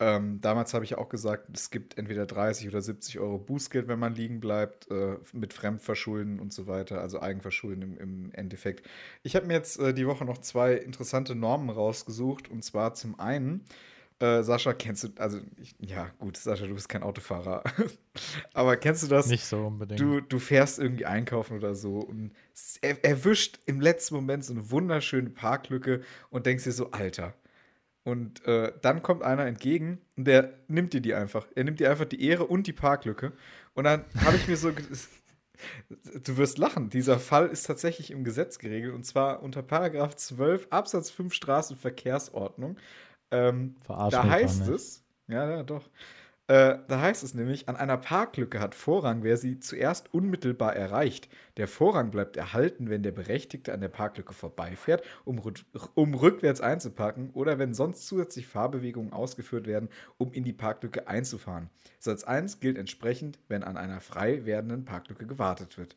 Ähm, 0.00 0.40
damals 0.40 0.74
habe 0.74 0.84
ich 0.84 0.96
auch 0.98 1.08
gesagt, 1.08 1.48
es 1.54 1.70
gibt 1.70 1.98
entweder 1.98 2.26
30 2.26 2.66
oder 2.68 2.82
70 2.82 3.20
Euro 3.20 3.38
Bußgeld, 3.38 3.86
wenn 3.86 4.00
man 4.00 4.14
liegen 4.14 4.40
bleibt, 4.40 4.90
äh, 4.90 5.16
mit 5.32 5.52
Fremdverschulden 5.52 6.40
und 6.40 6.52
so 6.52 6.66
weiter, 6.66 7.00
also 7.00 7.20
Eigenverschulden 7.20 7.82
im, 7.82 7.98
im 7.98 8.32
Endeffekt. 8.32 8.88
Ich 9.22 9.36
habe 9.36 9.46
mir 9.46 9.52
jetzt 9.54 9.78
äh, 9.78 9.94
die 9.94 10.06
Woche 10.06 10.24
noch 10.24 10.38
zwei 10.38 10.74
interessante 10.74 11.36
Normen 11.36 11.70
rausgesucht 11.70 12.50
und 12.50 12.64
zwar 12.64 12.94
zum 12.94 13.20
einen 13.20 13.64
äh, 14.24 14.42
Sascha, 14.42 14.72
kennst 14.72 15.04
du, 15.04 15.08
also 15.18 15.38
ich, 15.56 15.74
ja 15.78 16.08
gut, 16.18 16.36
Sascha, 16.36 16.66
du 16.66 16.74
bist 16.74 16.88
kein 16.88 17.02
Autofahrer. 17.02 17.62
Aber 18.54 18.76
kennst 18.76 19.02
du 19.02 19.08
das? 19.08 19.26
Nicht 19.26 19.44
so 19.44 19.66
unbedingt. 19.66 20.00
Du, 20.00 20.20
du 20.20 20.38
fährst 20.38 20.78
irgendwie 20.78 21.04
einkaufen 21.04 21.56
oder 21.56 21.74
so 21.74 21.98
und 21.98 22.32
er, 22.80 23.04
erwischt 23.04 23.58
im 23.66 23.80
letzten 23.80 24.14
Moment 24.14 24.44
so 24.44 24.54
eine 24.54 24.70
wunderschöne 24.70 25.30
Parklücke 25.30 26.02
und 26.30 26.46
denkst 26.46 26.64
dir 26.64 26.72
so, 26.72 26.90
Alter. 26.92 27.34
Und 28.02 28.44
äh, 28.46 28.72
dann 28.82 29.02
kommt 29.02 29.22
einer 29.22 29.46
entgegen 29.46 29.98
und 30.16 30.26
der 30.26 30.54
nimmt 30.68 30.92
dir 30.92 31.00
die 31.00 31.14
einfach. 31.14 31.46
Er 31.54 31.64
nimmt 31.64 31.80
dir 31.80 31.90
einfach 31.90 32.04
die 32.04 32.22
Ehre 32.22 32.44
und 32.46 32.66
die 32.66 32.72
Parklücke. 32.72 33.32
Und 33.74 33.84
dann 33.84 34.04
habe 34.24 34.36
ich 34.36 34.48
mir 34.48 34.56
so. 34.56 34.72
Du 36.24 36.36
wirst 36.36 36.58
lachen. 36.58 36.90
Dieser 36.90 37.20
Fall 37.20 37.46
ist 37.46 37.62
tatsächlich 37.62 38.10
im 38.10 38.24
Gesetz 38.24 38.58
geregelt 38.58 38.92
und 38.92 39.04
zwar 39.04 39.40
unter 39.40 39.62
Paragraph 39.62 40.16
12 40.16 40.66
Absatz 40.70 41.10
5 41.10 41.32
Straßenverkehrsordnung. 41.32 42.76
Ähm, 43.30 43.76
da 43.86 44.28
heißt 44.28 44.68
es, 44.68 45.04
ja, 45.28 45.48
ja, 45.48 45.62
doch. 45.62 45.88
Äh, 46.46 46.76
da 46.88 47.00
heißt 47.00 47.24
es 47.24 47.32
nämlich, 47.32 47.70
an 47.70 47.76
einer 47.76 47.96
Parklücke 47.96 48.60
hat 48.60 48.74
Vorrang, 48.74 49.22
wer 49.22 49.38
sie 49.38 49.60
zuerst 49.60 50.12
unmittelbar 50.12 50.76
erreicht. 50.76 51.30
Der 51.56 51.66
Vorrang 51.66 52.10
bleibt 52.10 52.36
erhalten, 52.36 52.90
wenn 52.90 53.02
der 53.02 53.12
Berechtigte 53.12 53.72
an 53.72 53.80
der 53.80 53.88
Parklücke 53.88 54.34
vorbeifährt, 54.34 55.02
um, 55.24 55.40
um 55.94 56.12
rückwärts 56.14 56.60
einzuparken 56.60 57.30
oder 57.30 57.58
wenn 57.58 57.72
sonst 57.72 58.06
zusätzlich 58.06 58.46
Fahrbewegungen 58.46 59.14
ausgeführt 59.14 59.66
werden, 59.66 59.88
um 60.18 60.34
in 60.34 60.44
die 60.44 60.52
Parklücke 60.52 61.08
einzufahren. 61.08 61.70
Satz 61.98 62.24
1 62.24 62.60
gilt 62.60 62.76
entsprechend, 62.76 63.38
wenn 63.48 63.64
an 63.64 63.78
einer 63.78 64.02
frei 64.02 64.44
werdenden 64.44 64.84
Parklücke 64.84 65.26
gewartet 65.26 65.78
wird. 65.78 65.96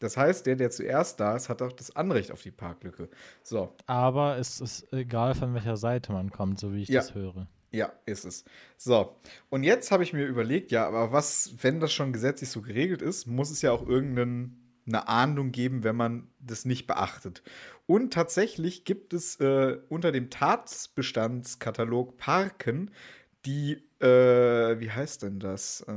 Das 0.00 0.16
heißt, 0.16 0.46
der, 0.46 0.56
der 0.56 0.70
zuerst 0.70 1.20
da 1.20 1.36
ist, 1.36 1.48
hat 1.48 1.62
auch 1.62 1.72
das 1.72 1.94
Anrecht 1.94 2.32
auf 2.32 2.42
die 2.42 2.50
Parklücke. 2.50 3.08
So. 3.42 3.72
Aber 3.86 4.38
es 4.38 4.60
ist 4.60 4.92
egal, 4.92 5.34
von 5.34 5.54
welcher 5.54 5.76
Seite 5.76 6.12
man 6.12 6.30
kommt, 6.30 6.58
so 6.58 6.74
wie 6.74 6.82
ich 6.82 6.88
Ja. 6.88 7.00
das 7.00 7.14
höre. 7.14 7.46
Ja, 7.72 7.92
ist 8.04 8.24
es. 8.24 8.44
So, 8.76 9.14
und 9.48 9.62
jetzt 9.62 9.92
habe 9.92 10.02
ich 10.02 10.12
mir 10.12 10.26
überlegt, 10.26 10.72
ja, 10.72 10.88
aber 10.88 11.12
was, 11.12 11.52
wenn 11.62 11.78
das 11.78 11.92
schon 11.92 12.12
gesetzlich 12.12 12.50
so 12.50 12.62
geregelt 12.62 13.00
ist, 13.00 13.26
muss 13.26 13.50
es 13.50 13.62
ja 13.62 13.70
auch 13.70 13.86
irgendeine 13.86 15.06
Ahndung 15.06 15.52
geben, 15.52 15.84
wenn 15.84 15.94
man 15.94 16.28
das 16.40 16.64
nicht 16.64 16.88
beachtet. 16.88 17.44
Und 17.86 18.12
tatsächlich 18.12 18.84
gibt 18.84 19.12
es 19.12 19.36
äh, 19.38 19.78
unter 19.88 20.10
dem 20.10 20.30
Tatbestandskatalog 20.30 22.16
Parken 22.16 22.90
die, 23.46 23.82
äh, 24.00 24.80
wie 24.80 24.90
heißt 24.90 25.22
denn 25.22 25.38
das? 25.40 25.82
Äh, 25.82 25.92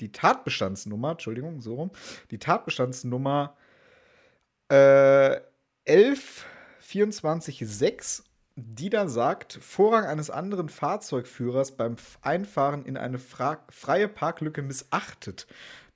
die 0.00 0.12
Tatbestandsnummer, 0.12 1.12
Entschuldigung, 1.12 1.60
so 1.60 1.74
rum, 1.74 1.90
die 2.30 2.38
Tatbestandsnummer 2.38 3.56
äh, 4.68 5.40
11246 5.84 8.24
die 8.56 8.90
dann 8.90 9.08
sagt, 9.08 9.54
Vorrang 9.54 10.04
eines 10.04 10.30
anderen 10.30 10.68
Fahrzeugführers 10.68 11.72
beim 11.72 11.96
Einfahren 12.20 12.84
in 12.84 12.96
eine 12.96 13.18
fra 13.18 13.64
freie 13.70 14.08
Parklücke 14.08 14.62
missachtet. 14.62 15.46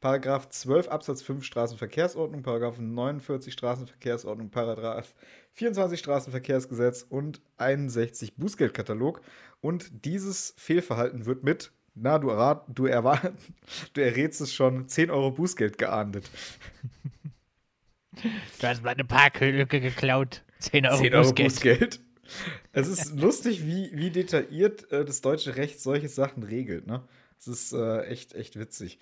Paragraph 0.00 0.48
12 0.48 0.88
Absatz 0.88 1.22
5 1.22 1.44
Straßenverkehrsordnung, 1.44 2.42
Paragraph 2.42 2.78
49 2.78 3.52
Straßenverkehrsordnung, 3.52 4.50
Paragraph 4.50 5.14
24 5.56 5.98
Straßenverkehrsgesetz 5.98 7.06
und 7.08 7.40
61 7.56 8.36
Bußgeldkatalog. 8.36 9.22
Und 9.62 10.04
dieses 10.04 10.54
Fehlverhalten 10.58 11.24
wird 11.24 11.44
mit, 11.44 11.72
na, 11.94 12.18
du, 12.18 12.28
errat, 12.28 12.64
du, 12.68 12.84
erwart, 12.84 13.32
du 13.94 14.02
errätst 14.02 14.42
es 14.42 14.52
schon, 14.52 14.86
10 14.86 15.10
Euro 15.10 15.30
Bußgeld 15.30 15.78
geahndet. 15.78 16.30
Du 18.60 18.66
hast 18.66 18.82
meine 18.82 19.04
Parklücke 19.04 19.80
geklaut. 19.80 20.42
10 20.58 20.86
Euro, 20.86 20.98
10 20.98 21.14
Euro 21.14 21.32
Bußgeld. 21.32 22.00
Es 22.72 22.88
ist 22.88 23.18
lustig, 23.18 23.66
wie, 23.66 23.90
wie 23.92 24.10
detailliert 24.10 24.90
äh, 24.92 25.04
das 25.04 25.22
deutsche 25.22 25.56
Recht 25.56 25.80
solche 25.80 26.08
Sachen 26.08 26.42
regelt. 26.42 26.86
Ne? 26.86 27.02
Es 27.38 27.46
ist 27.46 27.72
äh, 27.72 28.02
echt, 28.06 28.34
echt 28.34 28.58
witzig. 28.58 28.98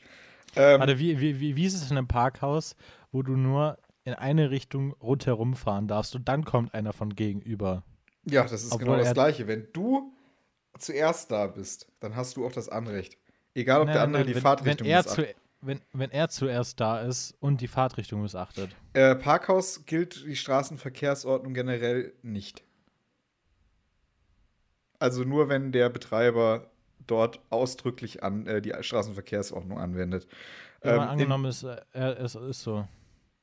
Ähm, 0.54 0.78
Warte, 0.78 0.98
wie, 1.00 1.20
wie, 1.20 1.40
wie, 1.40 1.56
wie 1.56 1.66
ist 1.66 1.74
es 1.74 1.90
in 1.90 1.96
einem 1.96 2.06
Parkhaus, 2.06 2.76
wo 3.10 3.22
du 3.22 3.36
nur 3.36 3.78
in 4.04 4.14
eine 4.14 4.50
Richtung 4.50 4.92
rundherum 4.92 5.54
fahren 5.54 5.88
darfst 5.88 6.14
und 6.14 6.28
dann 6.28 6.44
kommt 6.44 6.74
einer 6.74 6.92
von 6.92 7.14
gegenüber? 7.14 7.82
ja, 8.26 8.42
das 8.42 8.64
ist 8.64 8.72
obwohl 8.72 8.86
genau 8.86 8.98
das 8.98 9.14
Gleiche. 9.14 9.46
Wenn 9.46 9.68
du 9.72 10.12
zuerst 10.78 11.30
da 11.30 11.46
bist, 11.46 11.88
dann 12.00 12.16
hast 12.16 12.36
du 12.36 12.46
auch 12.46 12.52
das 12.52 12.68
Anrecht. 12.68 13.18
Egal, 13.54 13.80
ob 13.80 13.86
Nein, 13.86 13.94
der 13.94 14.02
andere 14.02 14.22
nein, 14.22 14.28
die 14.28 14.34
wenn, 14.34 14.42
Fahrtrichtung 14.42 14.86
wenn 14.88 14.96
missachtet. 14.96 15.36
wenn, 15.60 15.80
wenn 15.92 16.10
er 16.10 16.28
zuerst 16.28 16.80
da 16.80 17.00
ist 17.00 17.36
und 17.40 17.60
die 17.60 17.68
Fahrtrichtung 17.68 18.22
missachtet. 18.22 18.70
Äh, 18.94 19.14
Parkhaus 19.14 19.86
gilt 19.86 20.24
die 20.24 20.36
Straßenverkehrsordnung 20.36 21.54
generell 21.54 22.12
nicht. 22.22 22.64
Also 24.98 25.24
nur, 25.24 25.48
wenn 25.48 25.70
der 25.70 25.90
Betreiber 25.90 26.70
dort 27.06 27.40
ausdrücklich 27.50 28.22
an 28.22 28.46
äh, 28.46 28.62
die 28.62 28.72
Straßenverkehrsordnung 28.80 29.78
anwendet. 29.78 30.26
Ähm, 30.82 31.00
angenommen 31.00 31.46
ist, 31.46 31.62
äh, 31.62 31.78
es 31.92 32.34
ist 32.34 32.62
so. 32.62 32.86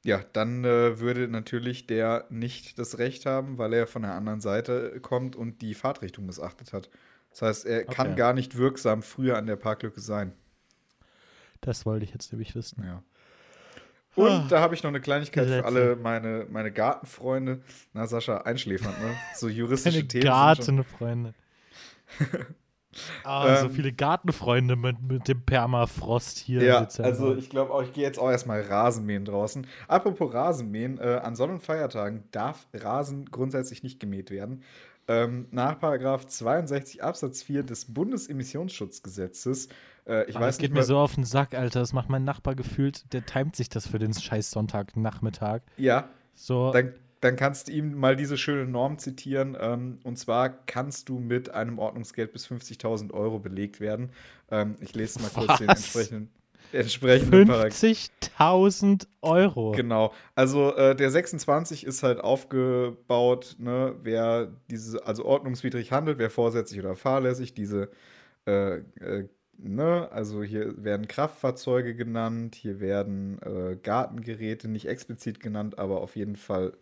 Ja, 0.04 0.22
dann 0.34 0.64
äh, 0.66 1.00
würde 1.00 1.28
natürlich 1.28 1.86
der 1.86 2.26
nicht 2.30 2.80
das 2.80 2.98
Recht 2.98 3.26
haben, 3.28 3.58
weil 3.60 3.72
er 3.74 3.86
von 3.86 4.02
der 4.02 4.14
anderen 4.16 4.42
Seite 4.42 5.00
kommt 5.02 5.36
und 5.36 5.62
die 5.62 5.76
Fahrtrichtung 5.76 6.26
missachtet 6.26 6.74
hat. 6.74 6.90
Das 7.30 7.42
heißt, 7.44 7.66
er 7.66 7.86
kann 7.86 8.08
Okay. 8.08 8.16
gar 8.16 8.34
nicht 8.34 8.58
wirksam 8.58 9.04
früher 9.04 9.38
an 9.38 9.46
der 9.46 9.58
Parklücke 9.58 10.02
sein. 10.02 10.34
Das 11.62 11.86
wollte 11.86 12.04
ich 12.06 12.12
jetzt 12.12 12.32
nämlich 12.32 12.56
wissen. 12.56 12.84
Ja. 12.84 13.04
Und 14.16 14.52
da 14.52 14.60
habe 14.60 14.74
ich 14.76 14.84
noch 14.84 14.90
eine 14.90 15.00
Kleinigkeit 15.00 15.48
für 15.48 15.64
alle 15.64 15.96
meine, 15.96 16.46
meine 16.50 16.72
Gartenfreunde. 16.72 17.62
Na, 17.94 18.08
Sascha, 18.08 18.40
einschläfernd, 18.40 19.00
ne? 19.00 19.16
So 19.36 19.48
juristische 19.50 20.00
Meine 20.00 20.08
Themen. 20.08 20.24
Gartenfreunde. 20.26 21.34
Ah, 23.24 23.56
so 23.56 23.68
Ähm, 23.68 23.72
viele 23.74 23.94
Gartenfreunde 23.94 24.76
mit, 24.76 25.02
mit 25.02 25.28
dem 25.28 25.42
Permafrost 25.44 26.38
hier 26.38 26.62
Ja, 26.64 26.88
also 27.00 27.36
ich 27.36 27.50
glaube 27.50 27.72
auch, 27.74 27.84
ich 27.84 27.94
gehe 27.94 28.04
jetzt 28.04 28.20
auch 28.20 28.30
erstmal 28.30 28.62
Rasenmähen 28.62 29.26
draußen. 29.26 29.66
Apropos 29.88 30.34
Rasenmähen, 30.34 30.98
äh, 31.00 31.22
an 31.24 31.36
Sonn- 31.36 31.52
und 31.52 31.64
Feiertagen 31.64 32.24
darf 32.32 32.68
Rasen 32.74 33.26
grundsätzlich 33.26 33.84
nicht 33.84 34.00
gemäht 34.00 34.30
werden. 34.32 34.64
Ähm, 35.08 35.48
nach 35.52 35.80
Paragraph 35.80 36.28
62 36.28 37.04
Absatz 37.04 37.44
4 37.44 37.64
des 37.64 37.86
Bundesemissionsschutzgesetzes, 37.94 39.68
äh, 40.08 40.30
ich 40.30 40.36
Ah, 40.36 40.42
weiß 40.42 40.56
das 40.56 40.58
geht 40.58 40.72
nicht 40.72 40.74
mir 40.74 40.84
so 40.84 40.98
auf 40.98 41.16
den 41.16 41.24
Sack, 41.26 41.54
Alter. 41.56 41.80
Das 41.80 41.94
macht 41.94 42.10
mein 42.10 42.24
Nachbar 42.24 42.56
gefühlt. 42.56 43.12
Der 43.14 43.26
timet 43.26 43.56
sich 43.56 43.70
das 43.70 43.88
für 43.88 44.00
den 44.00 44.14
scheiß 44.14 44.52
Sonntagnachmittag. 44.52 45.62
ja, 45.78 46.10
So, 46.34 46.72
dann, 46.72 46.94
dann 47.22 47.36
kannst 47.36 47.68
du 47.68 47.72
ihm 47.72 47.94
mal 47.94 48.16
diese 48.16 48.38
schöne 48.38 48.70
Norm 48.70 48.98
zitieren. 48.98 49.56
Ähm, 49.60 50.00
und 50.04 50.18
zwar 50.18 50.50
kannst 50.50 51.08
du 51.08 51.20
mit 51.20 51.54
einem 51.54 51.80
Ordnungsgeld 51.80 52.34
bis 52.34 52.48
50.000 52.48 53.14
Euro 53.14 53.40
belegt 53.40 53.80
werden. 53.80 54.10
Ähm, 54.50 54.76
ich 54.82 54.94
lese 54.96 55.22
mal 55.22 55.30
kurz 55.30 55.60
den 55.60 55.68
Was? 55.68 55.78
entsprechenden, 55.78 56.30
entsprechenden 56.74 57.48
Paragraph. 57.48 57.78
50.000 57.78 59.08
Euro. 59.22 59.72
Genau. 59.72 60.14
Also 60.34 60.76
äh, 60.76 60.96
der 60.96 61.12
26 61.12 61.86
ist 61.86 62.02
halt 62.02 62.20
aufgebaut, 62.20 63.56
ne, 63.60 63.96
wer 64.02 64.52
diese, 64.72 65.06
also 65.06 65.24
ordnungswidrig 65.26 65.92
handelt, 65.92 66.18
wer 66.18 66.32
vorsätzlich 66.32 66.80
oder 66.80 66.96
fahrlässig, 66.96 67.54
diese, 67.54 67.92
äh, 68.48 68.78
äh, 69.00 69.28
ne, 69.60 70.10
also 70.12 70.42
hier 70.42 70.84
werden 70.84 71.08
Kraftfahrzeuge 71.08 71.94
genannt, 71.96 72.56
hier 72.56 72.80
werden 72.80 73.40
äh, 73.44 73.76
Gartengeräte 73.76 74.68
nicht 74.68 74.88
explizit 74.88 75.40
genannt, 75.40 75.78
aber 75.78 76.02
auf 76.02 76.16
jeden 76.16 76.36
Fall 76.36 76.74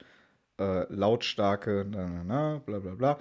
äh, 0.60 0.86
lautstarke, 0.94 1.86
na, 1.90 2.08
na, 2.08 2.24
na, 2.24 2.62
bla 2.66 2.80
bla 2.80 2.96
bla. 2.96 3.20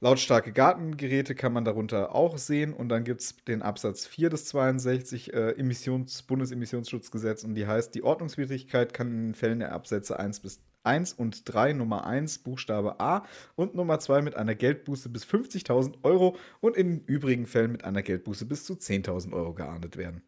Lautstarke 0.00 0.52
Gartengeräte 0.52 1.34
kann 1.34 1.52
man 1.52 1.64
darunter 1.64 2.14
auch 2.14 2.38
sehen. 2.38 2.72
Und 2.72 2.88
dann 2.88 3.04
gibt 3.04 3.20
es 3.20 3.36
den 3.44 3.62
Absatz 3.62 4.06
4 4.06 4.30
des 4.30 4.46
62 4.46 5.34
äh, 5.34 5.50
Emissions 5.52 6.22
Bundesemissionsschutzgesetz 6.22 7.44
und 7.44 7.54
die 7.54 7.66
heißt, 7.66 7.94
die 7.94 8.02
Ordnungswidrigkeit 8.02 8.94
kann 8.94 9.08
in 9.08 9.22
den 9.28 9.34
Fällen 9.34 9.60
der 9.60 9.72
Absätze 9.72 10.18
1 10.18 10.40
bis 10.40 10.60
1 10.84 11.12
und 11.12 11.42
3 11.52 11.74
Nummer 11.74 12.06
1 12.06 12.38
Buchstabe 12.38 13.00
A 13.00 13.24
und 13.56 13.74
Nummer 13.74 13.98
2 13.98 14.22
mit 14.22 14.36
einer 14.36 14.54
Geldbuße 14.54 15.08
bis 15.08 15.24
50.000 15.24 16.02
Euro 16.02 16.36
und 16.60 16.76
in 16.76 16.90
den 16.90 17.04
übrigen 17.04 17.46
Fällen 17.46 17.72
mit 17.72 17.84
einer 17.84 18.02
Geldbuße 18.02 18.46
bis 18.46 18.64
zu 18.64 18.74
10.000 18.74 19.32
Euro 19.32 19.54
geahndet 19.54 19.96
werden. 19.96 20.22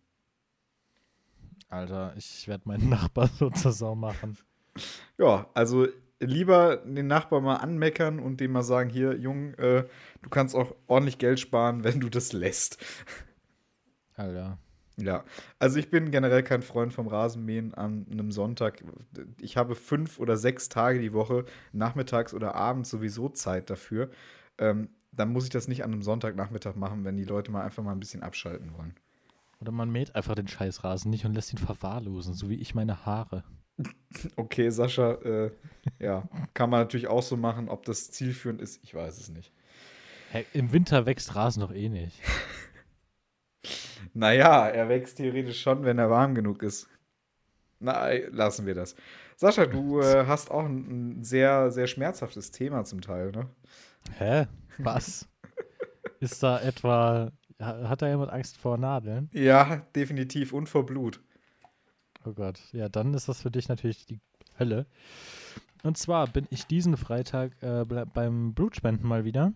Alter, 1.69 2.14
ich 2.16 2.49
werde 2.49 2.69
meinen 2.69 2.88
Nachbar 2.88 3.28
so 3.38 3.49
zur 3.50 3.73
Sau 3.73 3.95
machen. 3.95 4.37
Ja, 5.19 5.49
also 5.54 5.87
lieber 6.20 6.76
den 6.76 7.06
Nachbarn 7.06 7.44
mal 7.44 7.56
anmeckern 7.56 8.20
und 8.20 8.40
dem 8.40 8.52
mal 8.52 8.62
sagen, 8.62 8.90
hier, 8.90 9.16
Jung, 9.16 9.54
äh, 9.54 9.84
du 10.22 10.30
kannst 10.30 10.54
auch 10.54 10.74
ordentlich 10.86 11.18
Geld 11.18 11.40
sparen, 11.40 11.82
wenn 11.84 12.00
du 12.00 12.08
das 12.08 12.32
lässt. 12.32 12.78
Alter. 14.14 14.58
Ja, 14.96 15.24
also 15.58 15.78
ich 15.78 15.90
bin 15.90 16.10
generell 16.10 16.42
kein 16.42 16.60
Freund 16.62 16.92
vom 16.92 17.08
Rasenmähen 17.08 17.72
an 17.72 18.06
einem 18.10 18.32
Sonntag. 18.32 18.84
Ich 19.40 19.56
habe 19.56 19.74
fünf 19.74 20.18
oder 20.18 20.36
sechs 20.36 20.68
Tage 20.68 21.00
die 21.00 21.14
Woche, 21.14 21.46
nachmittags 21.72 22.34
oder 22.34 22.54
abends 22.54 22.90
sowieso 22.90 23.30
Zeit 23.30 23.70
dafür. 23.70 24.10
Ähm, 24.58 24.90
dann 25.12 25.32
muss 25.32 25.44
ich 25.44 25.50
das 25.50 25.68
nicht 25.68 25.84
an 25.84 25.92
einem 25.92 26.02
Sonntagnachmittag 26.02 26.76
machen, 26.76 27.04
wenn 27.04 27.16
die 27.16 27.24
Leute 27.24 27.50
mal 27.50 27.62
einfach 27.62 27.82
mal 27.82 27.92
ein 27.92 28.00
bisschen 28.00 28.22
abschalten 28.22 28.76
wollen. 28.76 28.94
Oder 29.60 29.72
man 29.72 29.90
mäht 29.90 30.14
einfach 30.14 30.34
den 30.34 30.48
Scheißrasen 30.48 31.10
nicht 31.10 31.24
und 31.24 31.34
lässt 31.34 31.52
ihn 31.52 31.58
verwahrlosen, 31.58 32.34
so 32.34 32.48
wie 32.48 32.60
ich 32.60 32.74
meine 32.74 33.04
Haare. 33.06 33.44
Okay, 34.37 34.70
Sascha, 34.70 35.12
äh, 35.22 35.50
ja, 35.99 36.28
kann 36.54 36.68
man 36.70 36.80
natürlich 36.80 37.06
auch 37.08 37.22
so 37.22 37.37
machen. 37.37 37.68
Ob 37.68 37.84
das 37.84 38.10
zielführend 38.10 38.60
ist, 38.60 38.80
ich 38.82 38.94
weiß 38.94 39.18
es 39.18 39.28
nicht. 39.28 39.52
Hä, 40.32 40.44
Im 40.52 40.72
Winter 40.72 41.06
wächst 41.06 41.34
Rasen 41.37 41.60
doch 41.60 41.72
eh 41.72 41.88
nicht. 41.88 42.20
Naja, 44.14 44.68
er 44.68 44.88
wächst 44.88 45.16
theoretisch 45.18 45.60
schon, 45.62 45.84
wenn 45.84 45.99
er 45.99 46.10
warm 46.10 46.34
genug 46.34 46.62
ist. 46.62 46.88
Nein, 47.78 48.22
lassen 48.32 48.66
wir 48.66 48.75
das. 48.75 48.94
Sascha, 49.37 49.66
du 49.66 50.00
äh, 50.02 50.26
hast 50.26 50.50
auch 50.50 50.64
ein, 50.64 51.18
ein 51.18 51.25
sehr, 51.25 51.70
sehr 51.70 51.87
schmerzhaftes 51.87 52.50
Thema 52.50 52.84
zum 52.84 53.00
Teil, 53.00 53.30
ne? 53.32 53.49
Hä? 54.18 54.46
Was? 54.78 55.28
Ist 56.20 56.42
da 56.42 56.60
etwa. 56.60 57.30
ha- 57.60 57.88
Hat 57.88 58.02
da 58.02 58.08
jemand 58.08 58.30
Angst 58.32 58.56
vor 58.58 58.76
Nadeln? 58.78 59.30
Ja, 59.32 59.76
definitiv. 59.94 60.52
Und 60.52 60.68
vor 60.68 60.84
Blut. 60.87 61.22
Oh 62.24 62.32
Gott. 62.32 62.60
Ja, 62.72 62.88
dann 62.88 63.14
ist 63.14 63.28
das 63.28 63.42
für 63.42 63.50
dich 63.50 63.68
natürlich 63.68 64.06
die 64.06 64.20
Hölle. 64.58 64.86
Und 65.82 65.96
zwar 65.96 66.26
bin 66.26 66.46
ich 66.50 66.66
diesen 66.66 66.96
Freitag 66.96 67.52
äh, 67.62 67.84
beim 67.84 68.52
Blutspenden 68.54 69.08
mal 69.08 69.24
wieder. 69.24 69.52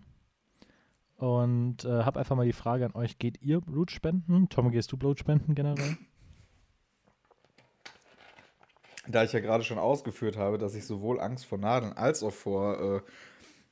und 1.17 1.85
äh, 1.85 2.03
habe 2.03 2.19
einfach 2.19 2.35
mal 2.35 2.45
die 2.45 2.53
Frage 2.53 2.85
an 2.85 2.95
euch: 2.95 3.19
Geht 3.19 3.41
ihr 3.41 3.61
Blut 3.61 3.91
spenden? 3.91 4.49
Tom, 4.49 4.71
gehst 4.71 4.91
du 4.91 4.97
Blut 4.97 5.19
spenden 5.19 5.55
generell? 5.55 5.97
Da 9.07 9.23
ich 9.23 9.33
ja 9.33 9.39
gerade 9.39 9.63
schon 9.63 9.77
ausgeführt 9.77 10.35
habe, 10.37 10.57
dass 10.57 10.73
ich 10.75 10.85
sowohl 10.85 11.19
Angst 11.19 11.45
vor 11.45 11.59
Nadeln 11.59 11.93
als 11.93 12.23
auch 12.23 12.33
vor, 12.33 12.79
äh, 12.97 13.01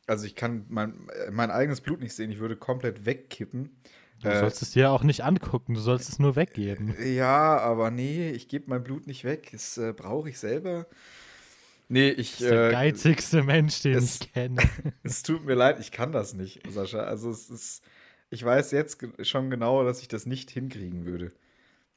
also 0.05 0.25
ich 0.25 0.35
kann 0.35 0.65
mein, 0.69 1.09
äh, 1.09 1.31
mein 1.31 1.49
eigenes 1.49 1.81
Blut 1.81 2.01
nicht 2.01 2.13
sehen, 2.13 2.31
ich 2.31 2.39
würde 2.39 2.55
komplett 2.55 3.05
wegkippen. 3.05 3.75
Du 4.23 4.31
Äh, 4.31 4.35
sollst 4.35 4.61
es 4.61 4.71
dir 4.71 4.91
auch 4.91 5.03
nicht 5.03 5.23
angucken, 5.23 5.73
du 5.75 5.79
sollst 5.79 6.09
es 6.09 6.19
nur 6.19 6.35
weggeben. 6.35 6.95
Ja, 6.99 7.57
aber 7.59 7.91
nee, 7.91 8.31
ich 8.31 8.47
gebe 8.47 8.65
mein 8.69 8.83
Blut 8.83 9.07
nicht 9.07 9.23
weg. 9.23 9.49
Das 9.51 9.77
äh, 9.77 9.93
brauche 9.93 10.29
ich 10.29 10.39
selber. 10.39 10.87
Nee, 11.89 12.09
ich. 12.09 12.31
Das 12.33 12.41
ist 12.41 12.49
der 12.49 12.59
äh, 12.59 12.71
geizigste 12.71 13.43
Mensch, 13.43 13.81
den 13.81 14.03
es- 14.03 14.19
ich 14.21 14.31
kenne. 14.33 14.61
Es 15.03 15.23
tut 15.23 15.45
mir 15.45 15.55
leid, 15.55 15.79
ich 15.79 15.91
kann 15.91 16.11
das 16.13 16.33
nicht, 16.33 16.61
Sascha. 16.71 16.99
Also 17.03 17.29
es 17.29 17.49
ist, 17.49 17.83
ich 18.29 18.43
weiß 18.43 18.71
jetzt 18.71 18.99
schon 19.27 19.49
genau, 19.49 19.83
dass 19.83 20.01
ich 20.01 20.07
das 20.07 20.25
nicht 20.25 20.49
hinkriegen 20.51 21.05
würde. 21.05 21.33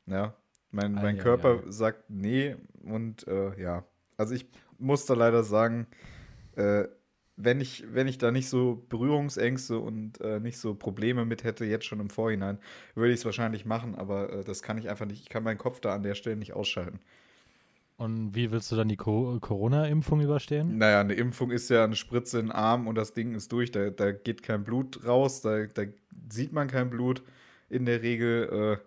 Ja, 0.06 0.36
mein, 0.72 1.00
mein 1.00 1.16
Ei, 1.16 1.20
ei, 1.22 1.22
Körper 1.22 1.62
ei. 1.62 1.62
sagt 1.68 2.10
nee 2.10 2.56
und 2.84 3.26
äh, 3.28 3.60
ja. 3.60 3.84
Also 4.18 4.34
ich 4.34 4.46
muss 4.78 5.06
da 5.06 5.14
leider 5.14 5.44
sagen, 5.44 5.86
äh, 6.56 6.84
wenn 7.36 7.60
ich, 7.60 7.84
wenn 7.92 8.08
ich 8.08 8.18
da 8.18 8.30
nicht 8.30 8.48
so 8.48 8.84
Berührungsängste 8.88 9.78
und 9.78 10.20
äh, 10.20 10.40
nicht 10.40 10.58
so 10.58 10.74
Probleme 10.74 11.24
mit 11.24 11.44
hätte, 11.44 11.64
jetzt 11.66 11.84
schon 11.84 12.00
im 12.00 12.10
Vorhinein, 12.10 12.58
würde 12.94 13.12
ich 13.12 13.20
es 13.20 13.24
wahrscheinlich 13.24 13.66
machen, 13.66 13.94
aber 13.94 14.32
äh, 14.32 14.44
das 14.44 14.62
kann 14.62 14.78
ich 14.78 14.88
einfach 14.88 15.06
nicht, 15.06 15.22
ich 15.22 15.28
kann 15.28 15.42
meinen 15.42 15.58
Kopf 15.58 15.80
da 15.80 15.94
an 15.94 16.02
der 16.02 16.14
Stelle 16.14 16.36
nicht 16.36 16.54
ausschalten. 16.54 16.98
Und 17.98 18.34
wie 18.34 18.50
willst 18.50 18.70
du 18.70 18.76
dann 18.76 18.88
die 18.88 18.96
Co 18.96 19.38
Corona-Impfung 19.40 20.20
überstehen? 20.20 20.76
Naja, 20.76 21.00
eine 21.00 21.14
Impfung 21.14 21.50
ist 21.50 21.70
ja 21.70 21.84
eine 21.84 21.96
Spritze 21.96 22.38
in 22.38 22.46
den 22.46 22.52
Arm 22.52 22.88
und 22.88 22.94
das 22.94 23.14
Ding 23.14 23.34
ist 23.34 23.52
durch. 23.52 23.70
Da, 23.70 23.88
da 23.88 24.12
geht 24.12 24.42
kein 24.42 24.64
Blut 24.64 25.06
raus, 25.06 25.40
da, 25.40 25.64
da 25.64 25.84
sieht 26.28 26.52
man 26.52 26.68
kein 26.68 26.90
Blut 26.90 27.22
in 27.70 27.86
der 27.86 28.02
Regel. 28.02 28.78
Äh, 28.80 28.86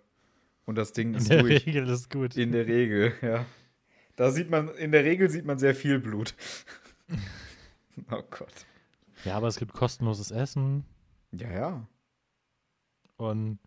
und 0.66 0.76
das 0.78 0.94
Ding 0.94 1.10
In 1.10 1.16
ist 1.16 1.30
der 1.32 1.42
durch. 1.42 1.66
Regel 1.66 1.90
ist 1.90 2.12
gut. 2.12 2.38
In 2.38 2.52
der 2.52 2.68
Regel, 2.68 3.14
ja. 3.24 3.46
Da 4.16 4.30
sieht 4.30 4.52
man, 4.52 4.70
in 4.76 4.92
der 4.92 5.04
Regel 5.04 5.30
sieht 5.30 5.46
man 5.46 5.58
sehr 5.58 5.74
viel 5.74 6.00
Blut. 6.00 6.36
oh 8.12 8.24
Gott. 8.30 8.66
Ja, 9.26 9.36
aber 9.38 9.48
es 9.48 9.58
gibt 9.58 9.74
kostenloses 9.74 10.32
Essen 10.32 10.86
Ja, 11.32 11.52
ja. 11.52 11.88
und 13.18 13.60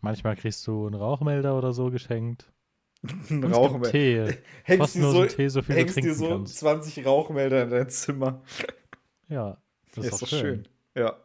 manchmal 0.00 0.36
kriegst 0.36 0.66
du 0.66 0.86
einen 0.86 0.94
Rauchmelder 0.94 1.56
oder 1.58 1.72
so 1.72 1.90
geschenkt. 1.90 2.50
Ein 3.30 3.44
Rauchmelder. 3.44 3.90
Tee. 3.90 4.38
Hängst 4.64 4.94
dir 4.94 5.02
so, 5.10 5.26
Tee, 5.26 5.48
so 5.48 5.60
viel 5.62 5.74
du 5.74 5.80
hängst 5.82 5.96
dir 5.96 6.14
so 6.14 6.28
kannst. 6.28 6.56
20 6.58 7.04
Rauchmelder 7.04 7.64
in 7.64 7.70
dein 7.70 7.90
Zimmer. 7.90 8.42
Ja, 9.28 9.58
das 9.94 10.06
Ja, 10.06 10.10
ist, 10.12 10.22
doch 10.22 10.28
schön. 10.28 10.66
Ja, 10.94 11.16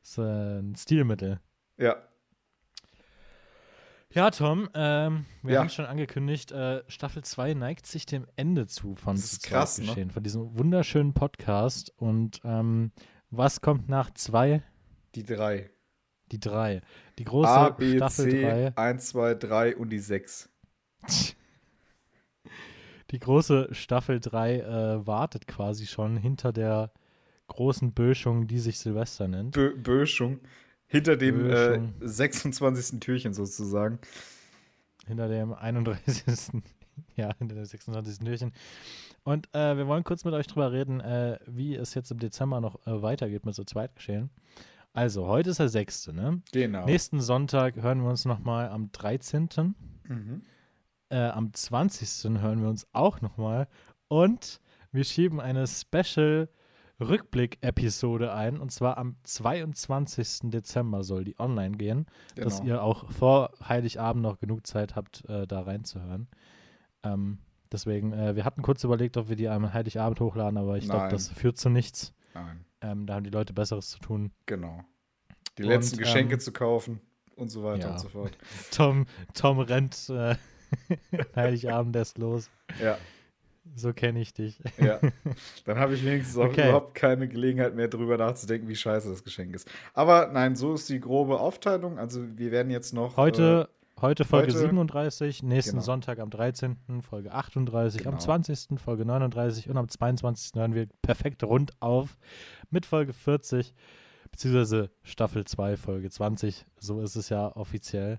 Das 0.00 0.10
ist 0.10 0.18
ein 0.18 0.74
Stilmittel. 0.76 1.40
ja. 1.78 1.96
Ja, 4.14 4.30
Tom, 4.30 4.68
ähm, 4.74 5.24
wir 5.42 5.54
Ja. 5.54 5.60
haben 5.60 5.70
schon 5.70 5.86
angekündigt, 5.86 6.52
äh, 6.52 6.82
Staffel 6.88 7.24
2 7.24 7.54
neigt 7.54 7.86
sich 7.86 8.04
dem 8.04 8.26
Ende 8.36 8.66
zu 8.66 8.94
von 8.94 9.16
Das 9.16 9.24
ist 9.32 9.42
krass, 9.44 9.78
ne? 9.78 9.86
geschehen, 9.86 10.10
von 10.10 10.22
diesem 10.22 10.58
wunderschönen 10.58 11.14
Podcast. 11.14 11.92
Und 11.96 12.40
ähm, 12.44 12.92
was 13.30 13.62
kommt 13.62 13.88
nach 13.88 14.10
2? 14.10 14.62
Die 15.14 15.24
drei. 15.24 15.70
Die 16.30 16.38
3. 16.40 16.82
Die 17.18 17.24
große 17.24 17.50
A, 17.50 17.70
B, 17.70 17.96
Staffel 17.96 18.30
C, 18.30 18.42
3. 18.42 18.76
1, 18.76 19.08
2, 19.08 19.34
3 19.34 19.76
und 19.76 19.88
die 19.90 19.98
6. 19.98 20.50
Die 23.10 23.18
große 23.18 23.68
Staffel 23.72 24.20
3 24.20 24.60
äh, 24.60 25.06
wartet 25.06 25.46
quasi 25.46 25.86
schon 25.86 26.16
hinter 26.16 26.50
der 26.50 26.92
großen 27.48 27.92
Böschung, 27.92 28.46
die 28.46 28.58
sich 28.58 28.78
Silvester 28.78 29.28
nennt. 29.28 29.52
Bö 29.52 29.76
Böschung. 29.76 30.40
Hinter 30.92 31.16
dem 31.16 31.46
äh, 31.46 31.48
Böschung. 31.48 31.94
26. 32.00 33.00
Türchen 33.00 33.32
sozusagen. 33.32 33.98
hinter 35.06 35.26
dem 35.26 35.54
31. 35.54 36.62
ja, 37.16 37.34
hinter 37.38 37.54
dem 37.54 37.64
26. 37.64 38.18
Türchen. 38.18 38.52
Und 39.24 39.48
äh, 39.54 39.74
wir 39.78 39.86
wollen 39.86 40.04
kurz 40.04 40.26
mit 40.26 40.34
euch 40.34 40.46
drüber 40.46 40.70
reden, 40.70 41.00
äh, 41.00 41.38
wie 41.46 41.74
es 41.74 41.94
jetzt 41.94 42.10
im 42.10 42.18
Dezember 42.18 42.60
noch 42.60 42.86
äh, 42.86 43.00
weitergeht 43.00 43.46
mit 43.46 43.54
so 43.54 43.64
Zweitgeschehen. 43.64 44.28
Also, 44.92 45.26
heute 45.26 45.48
ist 45.48 45.60
der 45.60 45.70
6., 45.70 46.08
ne? 46.08 46.42
Genau. 46.52 46.84
Nächsten 46.84 47.22
Sonntag 47.22 47.76
hören 47.76 48.02
wir 48.02 48.10
uns 48.10 48.26
nochmal 48.26 48.68
am 48.68 48.92
13. 48.92 49.74
Mhm. 50.06 50.42
Äh, 51.08 51.16
am 51.16 51.54
20. 51.54 52.38
hören 52.38 52.60
wir 52.60 52.68
uns 52.68 52.86
auch 52.92 53.22
nochmal. 53.22 53.66
Und 54.08 54.60
wir 54.90 55.04
schieben 55.04 55.40
eine 55.40 55.66
Special 55.66 56.50
Rückblick-Episode 57.08 58.32
ein. 58.32 58.58
Und 58.58 58.70
zwar 58.72 58.98
am 58.98 59.16
22. 59.22 60.50
Dezember 60.50 61.04
soll 61.04 61.24
die 61.24 61.38
online 61.38 61.76
gehen 61.76 62.06
Genau. 62.34 62.44
dass 62.44 62.60
ihr 62.60 62.82
auch 62.82 63.10
vor 63.10 63.50
Heiligabend 63.68 64.22
noch 64.22 64.38
genug 64.38 64.66
Zeit 64.66 64.96
habt, 64.96 65.24
äh, 65.28 65.46
da 65.46 65.60
reinzuhören. 65.62 66.28
Ähm, 67.02 67.38
deswegen, 67.70 68.12
äh, 68.12 68.36
wir 68.36 68.44
hatten 68.44 68.62
kurz 68.62 68.84
überlegt, 68.84 69.16
ob 69.16 69.28
wir 69.28 69.36
die 69.36 69.48
am 69.48 69.72
Heiligabend 69.72 70.20
hochladen, 70.20 70.58
aber 70.58 70.76
ich 70.78 70.84
glaube, 70.84 71.08
das 71.08 71.28
führt 71.28 71.58
zu 71.58 71.68
nichts. 71.68 72.12
Nein, 72.34 72.64
Ähm, 72.80 73.06
da 73.06 73.14
haben 73.14 73.24
die 73.24 73.30
Leute 73.30 73.52
Besseres 73.52 73.90
zu 73.90 73.98
tun. 73.98 74.32
genau. 74.46 74.82
Die 75.58 75.64
Und, 75.64 75.68
letzten 75.68 75.98
Geschenke 75.98 76.34
ähm, 76.34 76.40
zu 76.40 76.50
kaufen 76.52 77.00
und 77.36 77.50
so 77.50 77.62
weiter 77.62 77.88
ja. 77.88 77.92
und 77.92 78.00
so 78.00 78.08
fort. 78.08 78.38
Tom, 78.70 79.04
Tom 79.34 79.58
rennt 79.58 80.08
äh, 80.08 80.36
Heiligabend 81.36 81.94
erst 81.94 82.16
los. 82.18 82.48
Ja, 82.82 82.96
So 83.74 83.92
kenne 83.92 84.20
ich 84.20 84.34
dich. 84.34 84.60
ja. 84.78 85.00
Dann 85.64 85.78
habe 85.78 85.94
ich 85.94 86.04
wenigstens 86.04 86.36
auch 86.36 86.44
Okay. 86.46 86.64
überhaupt 86.68 86.94
keine 86.94 87.26
Gelegenheit 87.28 87.74
mehr 87.74 87.88
drüber 87.88 88.18
nachzudenken, 88.18 88.68
wie 88.68 88.76
scheiße 88.76 89.08
das 89.08 89.24
Geschenk 89.24 89.54
ist. 89.54 89.68
Aber 89.94 90.28
nein, 90.32 90.56
so 90.56 90.74
ist 90.74 90.88
die 90.88 91.00
grobe 91.00 91.40
Aufteilung. 91.40 91.98
Also 91.98 92.22
wir 92.36 92.50
werden 92.50 92.70
jetzt 92.70 92.92
noch. 92.92 93.16
Heute, 93.16 93.68
heute 94.00 94.24
Folge 94.24 94.48
heute- 94.48 94.58
37, 94.58 95.42
nächsten 95.42 95.72
Genau. 95.72 95.82
Sonntag 95.82 96.18
am 96.18 96.28
13. 96.30 97.02
Folge 97.02 97.32
38, 97.32 98.06
am 98.06 98.12
Genau. 98.12 98.22
20. 98.22 98.78
Folge 98.78 99.04
39 99.06 99.68
und 99.70 99.76
am 99.78 99.88
22. 99.88 100.52
hören 100.60 100.74
wir 100.74 100.86
perfekt 101.00 101.42
rund 101.44 101.72
auf 101.80 102.18
mit 102.70 102.84
Folge 102.84 103.12
40, 103.12 103.72
beziehungsweise 104.30 104.90
Staffel 105.02 105.44
2, 105.44 105.76
Folge 105.76 106.10
20. 106.10 106.66
So 106.78 107.00
ist 107.00 107.16
es 107.16 107.28
ja 107.30 107.54
offiziell. 107.56 108.18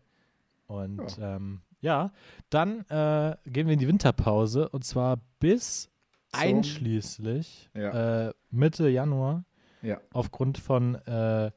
Und 0.68 1.18
ja, 1.18 1.36
ähm, 1.36 1.62
ja 1.84 2.12
dann 2.50 2.80
äh, 2.90 3.36
gehen 3.46 3.68
wir 3.68 3.74
in 3.74 3.80
die 3.80 3.88
Winterpause 3.88 4.70
und 4.70 4.84
zwar 4.84 5.18
bis 5.40 5.84
Zum- 6.32 6.42
einschließlich 6.42 7.70
Ja. 7.76 8.30
äh, 8.30 8.34
Mitte 8.50 8.90
Januar 8.90 9.44
Ja. 9.84 10.00
aufgrund 10.14 10.58
von 10.58 10.96
äh, 10.96 11.52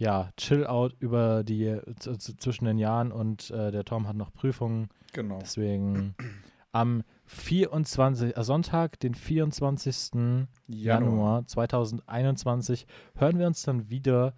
ja, 0.00 0.30
Chill-Out 0.36 0.94
über 1.00 1.42
die 1.42 1.76
zwischen 1.96 2.66
den 2.66 2.78
Jahren 2.78 3.10
und 3.10 3.50
äh, 3.50 3.72
der 3.72 3.84
Tom 3.84 4.06
hat 4.06 4.14
noch 4.14 4.32
Prüfungen. 4.32 4.90
Genau. 5.12 5.38
Deswegen 5.40 6.14
am 6.70 7.02
24. 7.26 8.36
Äh, 8.36 8.44
Sonntag, 8.44 9.00
den 9.00 9.14
24. 9.14 10.12
Januar 10.68 11.46
2021, 11.46 12.86
hören 13.16 13.38
wir 13.40 13.46
uns 13.48 13.62
dann 13.62 13.90
wieder 13.90 14.34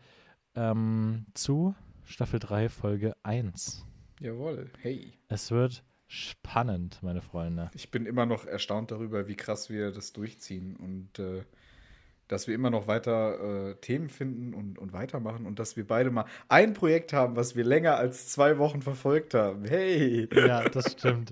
ähm, 0.55 1.27
zu 1.35 1.75
Staffel 2.05 2.41
3, 2.41 2.69
Folge 2.71 3.13
1. 3.23 3.85
Jawohl. 4.21 4.71
Hey. 4.83 5.15
Es 5.29 5.51
wird 5.51 5.83
spannend, 6.07 6.99
meine 7.03 7.23
Freunde. 7.23 7.71
Ich 7.75 7.91
bin 7.91 8.05
immer 8.05 8.27
noch 8.27 8.45
erstaunt 8.45 8.91
darüber, 8.91 9.29
wie 9.29 9.35
krass 9.35 9.71
wir 9.71 9.93
das 9.93 10.13
durchziehen 10.13 10.77
und 10.77 11.19
äh, 11.19 11.43
dass 12.29 12.47
wir 12.47 12.55
immer 12.55 12.69
noch 12.69 12.87
weiter 12.87 13.71
äh, 13.71 13.75
Themen 13.77 14.11
finden 14.11 14.53
und, 14.53 14.79
und 14.79 14.93
weitermachen 14.93 15.47
und 15.47 15.59
dass 15.59 15.79
wir 15.79 15.87
beide 15.87 16.11
mal 16.11 16.27
ein 16.49 16.75
Projekt 16.75 17.15
haben, 17.15 17.35
was 17.35 17.57
wir 17.57 17.65
länger 17.65 17.97
als 17.97 18.29
zwei 18.29 18.59
Wochen 18.59 18.83
verfolgt 18.83 19.33
haben. 19.33 19.65
Hey! 19.65 20.29
Ja, 20.35 20.69
das 20.69 20.93
stimmt. 20.93 21.31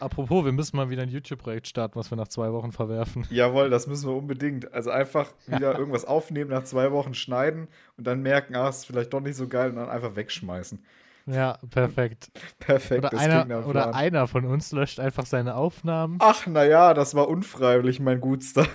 Apropos, 0.00 0.44
wir 0.46 0.52
müssen 0.52 0.76
mal 0.76 0.88
wieder 0.88 1.02
ein 1.02 1.10
YouTube-Projekt 1.10 1.68
starten, 1.68 1.96
was 1.96 2.10
wir 2.10 2.16
nach 2.16 2.28
zwei 2.28 2.50
Wochen 2.52 2.72
verwerfen. 2.72 3.26
Jawohl, 3.30 3.68
das 3.68 3.86
müssen 3.86 4.08
wir 4.08 4.16
unbedingt. 4.16 4.72
Also 4.72 4.90
einfach 4.90 5.32
wieder 5.46 5.78
irgendwas 5.78 6.06
aufnehmen, 6.06 6.50
nach 6.50 6.64
zwei 6.64 6.90
Wochen 6.92 7.12
schneiden 7.12 7.68
und 7.98 8.06
dann 8.06 8.22
merken, 8.22 8.56
ah, 8.56 8.70
ist 8.70 8.86
vielleicht 8.86 9.12
doch 9.12 9.20
nicht 9.20 9.36
so 9.36 9.48
geil 9.48 9.68
und 9.68 9.76
dann 9.76 9.90
einfach 9.90 10.16
wegschmeißen. 10.16 10.82
Ja, 11.26 11.58
perfekt. 11.70 12.30
Perfekt, 12.58 13.04
Oder, 13.04 13.18
einer, 13.18 13.66
oder 13.66 13.94
einer 13.94 14.26
von 14.26 14.44
uns 14.44 14.72
löscht 14.72 14.98
einfach 14.98 15.26
seine 15.26 15.54
Aufnahmen. 15.54 16.16
Ach, 16.20 16.46
naja, 16.46 16.94
das 16.94 17.14
war 17.14 17.28
unfreiwillig, 17.28 18.00
mein 18.00 18.20
Gutster. 18.20 18.66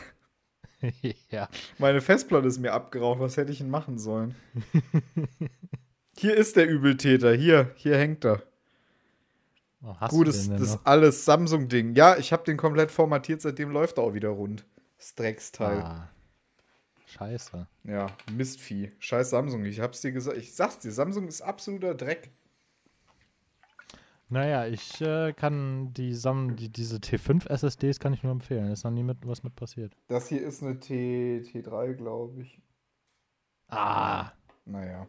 ja. 1.29 1.49
Meine 1.77 2.01
Festplatte 2.01 2.47
ist 2.47 2.59
mir 2.59 2.73
abgeraucht. 2.73 3.19
Was 3.19 3.37
hätte 3.37 3.51
ich 3.51 3.57
denn 3.59 3.69
machen 3.69 3.97
sollen? 3.97 4.35
hier 6.17 6.35
ist 6.35 6.55
der 6.55 6.67
Übeltäter. 6.67 7.33
Hier, 7.33 7.71
hier 7.75 7.97
hängt 7.97 8.25
er. 8.25 8.43
Oh, 9.83 9.95
hast 9.99 10.11
Gut, 10.11 10.27
du 10.27 10.31
das, 10.31 10.41
den 10.43 10.51
denn 10.51 10.59
das 10.61 10.75
noch? 10.75 10.85
alles 10.85 11.25
Samsung-Ding. 11.25 11.95
Ja, 11.95 12.17
ich 12.17 12.33
habe 12.33 12.43
den 12.43 12.57
komplett 12.57 12.91
formatiert, 12.91 13.41
seitdem 13.41 13.71
läuft 13.71 13.97
er 13.97 14.03
auch 14.03 14.13
wieder 14.13 14.29
rund. 14.29 14.65
Das 14.97 15.13
Drecksteil. 15.15 15.77
Ah, 15.79 16.09
scheiße. 17.17 17.67
Ja, 17.83 18.07
Mistvieh. 18.31 18.91
Scheiß 18.99 19.29
Samsung. 19.29 19.65
Ich 19.65 19.79
hab's 19.79 20.01
dir 20.01 20.11
gesagt. 20.11 20.37
Ich 20.37 20.53
sag's 20.53 20.79
dir, 20.79 20.91
Samsung 20.91 21.27
ist 21.27 21.41
absoluter 21.41 21.95
Dreck. 21.95 22.31
Naja, 24.29 24.65
ich 24.65 24.99
äh, 24.99 25.31
kann 25.31 25.93
die, 25.93 26.13
Sam 26.13 26.57
die 26.57 26.69
diese 26.69 26.97
T5 26.97 27.47
SSDs 27.49 27.99
kann 27.99 28.13
ich 28.13 28.23
nur 28.23 28.33
empfehlen. 28.33 28.71
Ist 28.71 28.83
noch 28.83 28.91
nie 28.91 29.03
mit, 29.03 29.25
was 29.25 29.43
mit 29.43 29.55
passiert. 29.55 29.93
Das 30.09 30.27
hier 30.27 30.41
ist 30.41 30.61
eine 30.61 30.79
T, 30.79 31.39
T3, 31.39 31.93
glaube 31.93 32.41
ich. 32.41 32.61
Ah, 33.69 34.31
naja. 34.65 35.07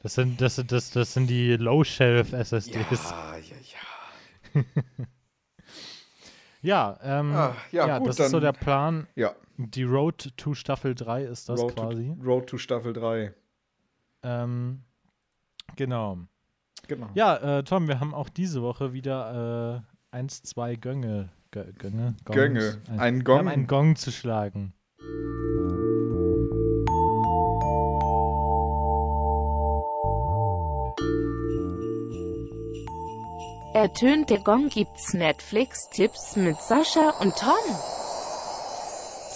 Das 0.00 0.14
sind, 0.14 0.40
das, 0.40 0.62
das, 0.66 0.90
das 0.90 1.12
sind 1.12 1.26
die 1.26 1.56
Low-Shelf-SSDs. 1.56 3.10
Ja, 3.10 3.36
ja, 3.36 3.56
ja. 4.54 4.64
Ja, 6.62 6.98
ähm, 7.02 7.32
Ah, 7.32 7.54
ja, 7.70 7.86
ja, 7.86 7.98
gut, 7.98 8.08
das 8.08 8.18
ist 8.18 8.30
so 8.30 8.40
der 8.40 8.52
Plan. 8.52 9.06
Ja, 9.14 9.36
Die 9.58 9.84
Road 9.84 10.32
to 10.36 10.54
Staffel 10.54 10.94
3 10.94 11.24
ist 11.24 11.48
das 11.48 11.60
Road, 11.60 11.76
quasi. 11.76 12.14
To, 12.14 12.22
Road 12.24 12.46
to 12.46 12.58
Staffel 12.58 12.92
3. 12.92 13.32
Ähm, 14.22 14.82
genau. 15.76 16.18
Genau. 16.88 17.08
Ja, 17.14 17.58
äh, 17.58 17.64
Tom, 17.64 17.88
wir 17.88 18.00
haben 18.00 18.14
auch 18.14 18.28
diese 18.28 18.62
Woche 18.62 18.92
wieder 18.92 19.82
äh, 20.12 20.16
eins, 20.16 20.42
zwei 20.42 20.76
Gönge. 20.76 21.30
Gö 21.50 21.64
Gönge? 21.78 22.16
Gongs. 22.24 22.36
Gönge. 22.36 22.82
Ein, 22.88 23.00
Ein 23.00 23.16
Wir 23.16 23.24
Gong. 23.24 23.38
haben 23.38 23.48
einen 23.48 23.66
Gong 23.66 23.96
zu 23.96 24.12
schlagen. 24.12 24.74
Ertönt 33.74 34.30
der 34.30 34.38
Gong 34.38 34.68
gibt's 34.70 35.12
Netflix-Tipps 35.12 36.36
mit 36.36 36.56
Sascha 36.56 37.10
und 37.20 37.36
Tom. 37.36 37.95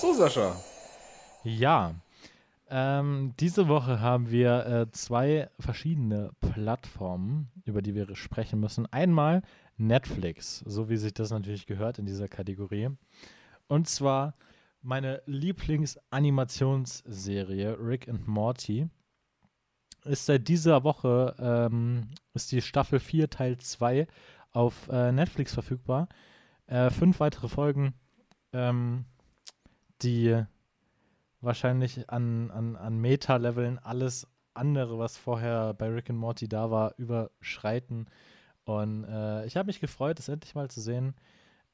So, 0.00 0.14
Sascha. 0.14 0.56
Ja. 1.44 1.94
Ähm, 2.70 3.34
diese 3.38 3.68
Woche 3.68 4.00
haben 4.00 4.30
wir 4.30 4.64
äh, 4.64 4.90
zwei 4.92 5.50
verschiedene 5.58 6.30
Plattformen, 6.40 7.50
über 7.66 7.82
die 7.82 7.94
wir 7.94 8.16
sprechen 8.16 8.60
müssen. 8.60 8.90
Einmal 8.90 9.42
Netflix, 9.76 10.60
so 10.60 10.88
wie 10.88 10.96
sich 10.96 11.12
das 11.12 11.32
natürlich 11.32 11.66
gehört 11.66 11.98
in 11.98 12.06
dieser 12.06 12.28
Kategorie. 12.28 12.88
Und 13.68 13.90
zwar 13.90 14.32
meine 14.80 15.20
Lieblingsanimationsserie 15.26 17.76
Rick 17.78 18.08
and 18.08 18.26
Morty. 18.26 18.88
Ist 20.06 20.24
seit 20.24 20.48
dieser 20.48 20.82
Woche, 20.82 21.34
ähm, 21.38 22.08
ist 22.32 22.52
die 22.52 22.62
Staffel 22.62 23.00
4 23.00 23.28
Teil 23.28 23.58
2 23.58 24.06
auf 24.52 24.88
äh, 24.88 25.12
Netflix 25.12 25.52
verfügbar. 25.52 26.08
Äh, 26.68 26.88
fünf 26.88 27.20
weitere 27.20 27.48
Folgen, 27.48 27.92
ähm, 28.54 29.04
die 30.02 30.44
wahrscheinlich 31.40 32.10
an, 32.10 32.50
an, 32.50 32.76
an 32.76 32.98
Meta-Leveln 32.98 33.78
alles 33.78 34.26
andere, 34.54 34.98
was 34.98 35.16
vorher 35.16 35.74
bei 35.74 35.88
Rick 35.88 36.10
and 36.10 36.18
Morty 36.18 36.48
da 36.48 36.70
war, 36.70 36.94
überschreiten. 36.98 38.06
Und 38.64 39.04
äh, 39.04 39.46
ich 39.46 39.56
habe 39.56 39.66
mich 39.66 39.80
gefreut, 39.80 40.18
es 40.18 40.28
endlich 40.28 40.54
mal 40.54 40.70
zu 40.70 40.80
sehen, 40.80 41.14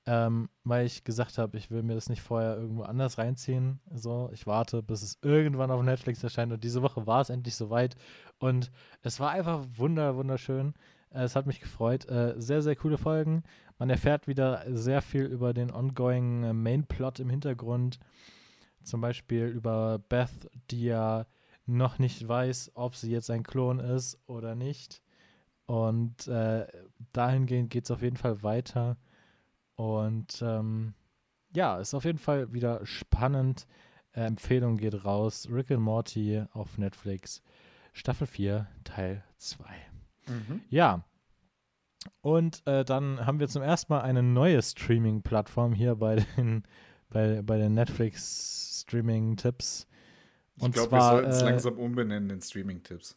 ähm, 0.07 0.49
weil 0.62 0.87
ich 0.87 1.05
gesagt 1.05 1.37
habe, 1.39 1.57
ich 1.59 1.71
will 1.71 1.83
mir 1.83 1.95
das 1.95 2.09
nicht 2.09 2.23
vorher 2.23 2.57
irgendwo 2.57 2.83
anders 2.83 3.19
reinziehen. 3.19 3.81
So, 3.93 4.31
ich 4.33 4.47
warte, 4.47 4.83
bis 4.83 5.03
es 5.03 5.19
irgendwann 5.23 5.71
auf 5.71 5.83
Netflix 5.83 6.23
erscheint. 6.23 6.53
Und 6.53 6.62
diese 6.62 6.83
Woche 6.83 7.07
war 7.07 7.21
es 7.21 7.31
endlich 7.31 7.57
soweit. 7.57 7.97
Und 8.39 8.71
es 9.03 9.19
war 9.19 9.31
einfach 9.31 9.67
wunder, 9.75 10.17
wunderschön. 10.17 10.75
Äh, 11.11 11.25
es 11.25 11.35
hat 11.35 11.47
mich 11.47 11.61
gefreut. 11.61 12.09
Äh, 12.09 12.35
sehr, 12.39 12.62
sehr 12.62 12.77
coole 12.77 12.99
Folgen. 12.99 13.43
Man 13.79 13.91
erfährt 13.91 14.27
wieder 14.27 14.65
sehr 14.69 15.03
viel 15.03 15.25
über 15.25 15.53
den 15.53 15.71
ongoing 15.71 16.45
äh, 16.45 16.53
Main-Plot 16.53 17.21
im 17.21 17.31
Hintergrund. 17.31 17.99
Zum 18.83 19.01
Beispiel 19.01 19.47
über 19.47 19.99
Beth, 19.99 20.51
die 20.71 20.85
ja 20.85 21.27
noch 21.67 21.99
nicht 21.99 22.27
weiß, 22.27 22.73
ob 22.75 22.95
sie 22.95 23.11
jetzt 23.11 23.31
ein 23.31 23.43
Klon 23.43 23.81
ist 23.81 24.19
oder 24.27 24.55
nicht. 24.55 25.03
Und 25.67 26.29
äh, 26.29 26.67
dahingehend 27.12 27.71
geht 27.71 27.85
es 27.85 27.91
auf 27.91 28.03
jeden 28.03 28.17
Fall 28.17 28.43
weiter. 28.43 28.97
Und 29.75 30.41
ähm, 30.43 30.95
ja, 31.53 31.79
ist 31.79 31.95
auf 31.95 32.05
jeden 32.05 32.19
Fall 32.19 32.53
wieder 32.53 32.87
spannend. 32.87 33.67
Äh, 34.12 34.23
Empfehlung 34.23 34.77
geht 34.77 35.05
raus. 35.05 35.49
Rick 35.51 35.73
and 35.73 35.83
Morty 35.83 36.45
auf 36.53 36.79
Netflix. 36.79 37.43
Staffel 37.93 38.27
4, 38.27 38.69
Teil 38.85 39.25
2. 39.39 39.65
Mhm. 40.29 40.61
Ja. 40.71 41.05
Und 42.20 42.62
äh, 42.66 42.85
dann 42.85 43.24
haben 43.26 43.40
wir 43.40 43.48
zum 43.48 43.62
ersten 43.62 43.92
Mal 43.92 44.00
eine 44.00 44.22
neue 44.22 44.62
Streaming-Plattform 44.62 45.72
hier 45.72 45.96
bei 45.96 46.16
den, 46.16 46.62
bei, 47.11 47.42
bei 47.42 47.59
den 47.59 47.74
Netflix-Streaming-Tipps. 47.74 49.87
Ich 50.56 50.72
glaube, 50.72 50.92
wir 50.92 51.00
sollten 51.02 51.30
es 51.30 51.42
äh, 51.42 51.44
langsam 51.44 51.78
umbenennen 51.78 52.30
in 52.30 52.40
Streaming-Tipps. 52.40 53.16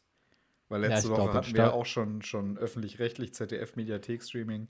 Weil 0.68 0.84
Ja, 0.84 0.90
letzte 0.90 1.08
ich 1.08 1.12
Woche 1.14 1.22
glaub, 1.24 1.34
hatten 1.36 1.54
wir 1.54 1.64
ja 1.64 1.72
auch 1.72 1.86
schon, 1.86 2.22
schon 2.22 2.58
öffentlich-rechtlich 2.58 3.34
ZDF-Mediathek-Streaming. 3.34 4.68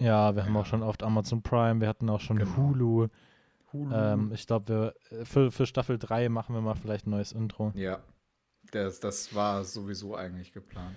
Ja, 0.00 0.34
wir 0.34 0.44
haben 0.44 0.54
Ja. 0.54 0.60
auch 0.60 0.66
schon 0.66 0.82
oft 0.82 1.02
Amazon 1.02 1.42
Prime, 1.42 1.80
wir 1.80 1.88
hatten 1.88 2.08
auch 2.10 2.20
schon 2.20 2.38
Genau. 2.38 2.56
Hulu. 2.56 3.08
Hulu. 3.72 3.94
Ähm, 3.94 4.32
ich 4.32 4.46
glaube, 4.46 4.94
wir 5.10 5.26
für, 5.26 5.50
für 5.50 5.66
Staffel 5.66 5.98
3 5.98 6.28
machen 6.28 6.54
wir 6.54 6.60
mal 6.62 6.74
vielleicht 6.74 7.06
ein 7.06 7.10
neues 7.10 7.32
Intro. 7.32 7.72
ja, 7.74 8.02
das, 8.70 9.00
das 9.00 9.34
war 9.34 9.64
sowieso 9.64 10.14
eigentlich 10.16 10.52
geplant. 10.52 10.96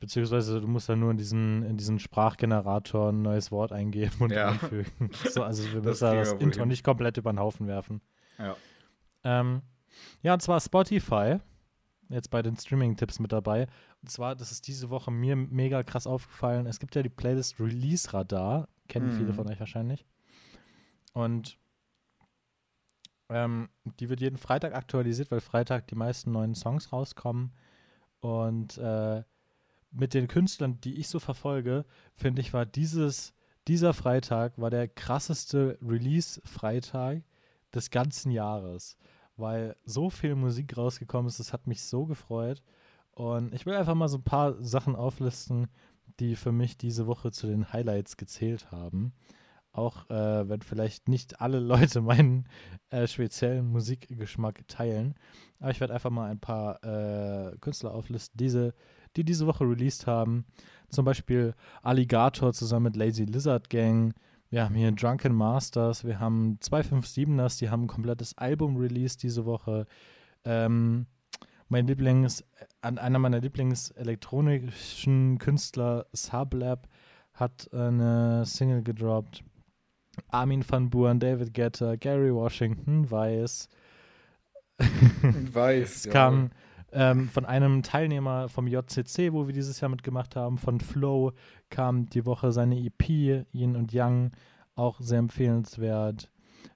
Beziehungsweise 0.00 0.60
du 0.60 0.66
musst 0.68 0.88
ja 0.88 0.96
nur 0.96 1.10
in 1.10 1.16
diesen, 1.16 1.62
in 1.64 1.76
diesen 1.76 1.98
Sprachgenerator 1.98 3.10
ein 3.10 3.22
neues 3.22 3.50
Wort 3.50 3.72
eingeben 3.72 4.16
und 4.20 4.32
Ja. 4.32 4.48
einfügen. 4.50 5.10
So, 5.30 5.42
also 5.42 5.64
wir 5.72 5.82
müssen 5.82 6.04
ja 6.04 6.10
kriegen 6.10 6.24
das 6.24 6.32
Intro 6.40 6.60
hin. 6.60 6.68
nicht 6.68 6.84
komplett 6.84 7.16
über 7.18 7.32
den 7.32 7.38
Haufen 7.38 7.66
werfen. 7.66 8.00
Ja. 8.38 8.56
Ähm, 9.24 9.62
ja, 10.22 10.34
und 10.34 10.40
zwar 10.42 10.60
Spotify. 10.60 11.38
Jetzt 12.08 12.30
bei 12.30 12.42
den 12.42 12.56
Streaming-Tipps 12.56 13.20
mit 13.20 13.32
dabei. 13.32 13.66
Und 14.02 14.10
zwar, 14.10 14.34
das 14.36 14.50
ist 14.52 14.66
diese 14.68 14.90
Woche 14.90 15.10
mir 15.10 15.34
mega 15.36 15.82
krass 15.82 16.06
aufgefallen. 16.06 16.66
Es 16.66 16.78
gibt 16.78 16.94
ja 16.94 17.02
die 17.02 17.08
Playlist 17.08 17.58
Release 17.60 18.12
Radar. 18.12 18.68
Kennen 18.88 19.10
viele 19.12 19.32
Mhm. 19.32 19.34
von 19.36 19.48
euch 19.48 19.60
wahrscheinlich. 19.60 20.04
Und 21.14 21.56
ähm, 23.28 23.68
die 24.00 24.08
wird 24.10 24.20
jeden 24.20 24.36
Freitag 24.36 24.74
aktualisiert, 24.74 25.30
weil 25.30 25.40
Freitag 25.40 25.86
die 25.88 25.94
meisten 25.94 26.32
neuen 26.32 26.54
Songs 26.54 26.92
rauskommen. 26.92 27.52
Und 28.20 28.76
äh, 28.78 29.22
mit 29.92 30.14
den 30.14 30.28
Künstlern, 30.28 30.80
die 30.80 30.94
ich 30.94 31.08
so 31.08 31.18
verfolge, 31.18 31.84
finde 32.14 32.40
ich, 32.40 32.52
war 32.52 32.66
dieses, 32.66 33.34
dieser 33.68 33.94
Freitag 33.94 34.58
war 34.58 34.70
der 34.70 34.88
krasseste 34.88 35.78
Release-Freitag 35.82 37.22
des 37.74 37.90
ganzen 37.90 38.30
Jahres, 38.30 38.96
weil 39.36 39.76
so 39.84 40.10
viel 40.10 40.34
Musik 40.34 40.76
rausgekommen 40.76 41.28
ist, 41.28 41.40
das 41.40 41.52
hat 41.52 41.66
mich 41.66 41.82
so 41.82 42.06
gefreut. 42.06 42.62
Und 43.12 43.52
ich 43.54 43.66
will 43.66 43.74
einfach 43.74 43.94
mal 43.94 44.08
so 44.08 44.18
ein 44.18 44.24
paar 44.24 44.62
Sachen 44.62 44.96
auflisten, 44.96 45.68
die 46.18 46.36
für 46.36 46.52
mich 46.52 46.76
diese 46.76 47.06
Woche 47.06 47.30
zu 47.30 47.46
den 47.46 47.72
Highlights 47.72 48.16
gezählt 48.16 48.70
haben. 48.70 49.12
Auch 49.72 50.08
äh, 50.10 50.48
wenn 50.48 50.60
vielleicht 50.60 51.08
nicht 51.08 51.40
alle 51.40 51.58
Leute 51.60 52.00
meinen 52.00 52.46
äh, 52.90 53.06
speziellen 53.06 53.66
Musikgeschmack 53.68 54.66
teilen. 54.68 55.14
Aber 55.60 55.70
ich 55.70 55.80
werde 55.80 55.94
einfach 55.94 56.10
mal 56.10 56.30
ein 56.30 56.40
paar 56.40 56.82
äh, 56.84 57.56
Künstler 57.58 57.94
auflisten, 57.94 58.36
diese, 58.36 58.74
die 59.16 59.24
diese 59.24 59.46
Woche 59.46 59.64
released 59.64 60.06
haben. 60.06 60.44
Zum 60.88 61.04
Beispiel 61.04 61.54
Alligator 61.82 62.52
zusammen 62.52 62.84
mit 62.84 62.96
Lazy 62.96 63.24
Lizard 63.24 63.70
Gang. 63.70 64.14
Wir 64.50 64.64
haben 64.64 64.74
hier 64.74 64.92
Drunken 64.92 65.34
Masters. 65.34 66.04
Wir 66.04 66.20
haben 66.20 66.58
257ers, 66.62 67.58
die 67.58 67.70
haben 67.70 67.84
ein 67.84 67.88
komplettes 67.88 68.36
Album 68.36 68.76
released 68.76 69.22
diese 69.22 69.46
Woche. 69.46 69.86
Ähm, 70.44 71.06
mein 71.68 71.86
Lieblings, 71.86 72.44
an 72.82 72.98
einer 72.98 73.18
meiner 73.18 73.40
Lieblings-elektronischen 73.40 75.38
Künstler, 75.38 76.04
Sublab, 76.12 76.86
hat 77.32 77.72
eine 77.72 78.44
Single 78.44 78.82
gedroppt. 78.82 79.42
Armin 80.28 80.62
van 80.68 80.90
Buuren, 80.90 81.18
David 81.18 81.54
Guetta, 81.54 81.96
Gary 81.96 82.34
Washington, 82.34 83.10
Weiß. 83.10 83.70
Weiß. 84.78 85.90
Es 86.06 86.10
kam 86.10 86.50
ähm, 86.92 87.28
von 87.28 87.44
einem 87.44 87.82
Teilnehmer 87.82 88.48
vom 88.48 88.66
JCC, 88.66 89.32
wo 89.32 89.46
wir 89.46 89.54
dieses 89.54 89.80
Jahr 89.80 89.90
mitgemacht 89.90 90.36
haben, 90.36 90.58
von 90.58 90.80
Flow, 90.80 91.32
kam 91.70 92.06
die 92.06 92.26
Woche 92.26 92.52
seine 92.52 92.78
EP, 92.78 93.46
Yin 93.52 93.76
und 93.76 93.92
Yang, 93.92 94.32
auch 94.74 95.00
sehr 95.00 95.18
empfehlenswert. 95.18 96.30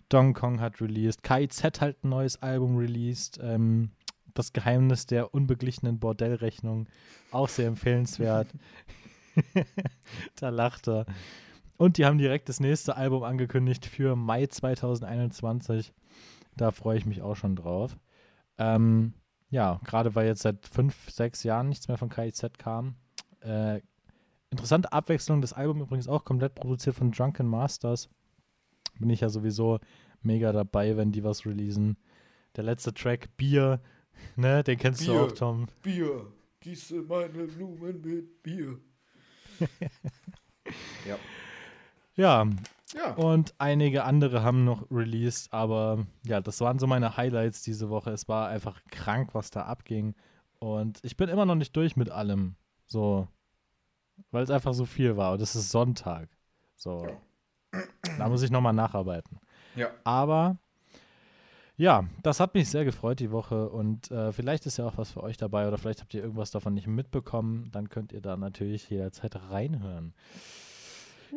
Dong 0.08 0.34
Kong 0.34 0.60
hat 0.60 0.80
released. 0.80 1.22
KIZ 1.22 1.64
hat 1.64 2.04
ein 2.04 2.08
neues 2.08 2.40
Album 2.42 2.76
released. 2.76 3.38
Ähm, 3.42 3.90
das 4.34 4.52
Geheimnis 4.52 5.06
der 5.06 5.34
unbeglichenen 5.34 5.98
Bordellrechnung, 5.98 6.88
auch 7.30 7.48
sehr 7.48 7.68
empfehlenswert. 7.68 8.48
da 10.36 10.48
lacht 10.50 10.88
er. 10.88 11.06
Und 11.76 11.98
die 11.98 12.06
haben 12.06 12.18
direkt 12.18 12.48
das 12.48 12.60
nächste 12.60 12.96
Album 12.96 13.22
angekündigt 13.22 13.86
für 13.86 14.16
Mai 14.16 14.46
2021. 14.46 15.92
Da 16.56 16.70
freue 16.70 16.98
ich 16.98 17.06
mich 17.06 17.22
auch 17.22 17.36
schon 17.36 17.56
drauf. 17.56 17.98
Ähm, 18.58 19.14
ja, 19.56 19.80
gerade 19.84 20.14
weil 20.14 20.26
jetzt 20.26 20.42
seit 20.42 20.66
fünf, 20.66 21.08
sechs 21.08 21.42
Jahren 21.42 21.70
nichts 21.70 21.88
mehr 21.88 21.96
von 21.96 22.10
KIZ 22.10 22.58
kam. 22.58 22.94
Äh, 23.40 23.80
interessante 24.50 24.92
Abwechslung. 24.92 25.40
Das 25.40 25.54
Album 25.54 25.80
übrigens 25.80 26.08
auch 26.08 26.26
komplett 26.26 26.54
produziert 26.54 26.94
von 26.94 27.10
Drunken 27.10 27.46
Masters. 27.46 28.10
Bin 28.98 29.08
ich 29.08 29.20
ja 29.20 29.30
sowieso 29.30 29.78
mega 30.20 30.52
dabei, 30.52 30.98
wenn 30.98 31.10
die 31.10 31.24
was 31.24 31.46
releasen. 31.46 31.96
Der 32.54 32.64
letzte 32.64 32.92
Track, 32.92 33.34
Bier, 33.38 33.80
ne, 34.36 34.62
den 34.62 34.76
kennst 34.76 35.00
Bier. 35.00 35.14
du 35.14 35.20
auch, 35.20 35.32
Tom. 35.32 35.68
Bier. 35.82 36.26
Gieße 36.60 36.96
meine 36.96 37.46
Blumen 37.46 38.02
mit 38.02 38.42
Bier. 38.42 38.78
ja. 41.08 41.16
Ja, 42.16 42.46
Ja. 42.94 43.14
und 43.14 43.54
einige 43.58 44.04
andere 44.04 44.42
haben 44.42 44.64
noch 44.64 44.90
released, 44.90 45.52
aber 45.52 46.06
ja, 46.24 46.40
das 46.40 46.60
waren 46.60 46.78
so 46.78 46.86
meine 46.86 47.16
Highlights 47.16 47.62
diese 47.62 47.90
Woche. 47.90 48.10
Es 48.10 48.28
war 48.28 48.48
einfach 48.48 48.80
krank, 48.90 49.30
was 49.34 49.50
da 49.50 49.62
abging. 49.62 50.14
Und 50.58 50.98
ich 51.02 51.16
bin 51.16 51.28
immer 51.28 51.44
noch 51.46 51.54
nicht 51.56 51.76
durch 51.76 51.96
mit 51.96 52.10
allem. 52.10 52.54
So, 52.86 53.28
weil 54.30 54.42
es 54.44 54.50
einfach 54.50 54.72
so 54.72 54.86
viel 54.86 55.16
war. 55.16 55.32
Und 55.32 55.42
es 55.42 55.54
ist 55.54 55.70
Sonntag. 55.70 56.28
So, 56.76 57.06
da 58.18 58.28
muss 58.28 58.42
ich 58.42 58.50
nochmal 58.50 58.72
nacharbeiten. 58.72 59.38
Ja. 59.74 59.88
Aber 60.04 60.56
ja, 61.76 62.04
das 62.22 62.40
hat 62.40 62.54
mich 62.54 62.70
sehr 62.70 62.84
gefreut 62.86 63.20
die 63.20 63.30
Woche 63.30 63.68
und 63.68 64.10
äh, 64.10 64.32
vielleicht 64.32 64.64
ist 64.64 64.78
ja 64.78 64.86
auch 64.86 64.96
was 64.96 65.10
für 65.10 65.22
euch 65.22 65.36
dabei 65.36 65.68
oder 65.68 65.76
vielleicht 65.76 66.00
habt 66.00 66.14
ihr 66.14 66.22
irgendwas 66.22 66.50
davon 66.50 66.72
nicht 66.72 66.86
mitbekommen. 66.86 67.68
Dann 67.72 67.90
könnt 67.90 68.12
ihr 68.12 68.22
da 68.22 68.36
natürlich 68.38 68.88
jederzeit 68.88 69.36
reinhören. 69.50 70.14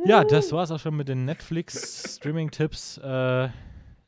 Ja, 0.05 0.23
das 0.23 0.51
war's 0.51 0.71
auch 0.71 0.79
schon 0.79 0.95
mit 0.95 1.07
den 1.09 1.25
Netflix-Streaming-Tipps. 1.25 2.97
Äh, 3.03 3.49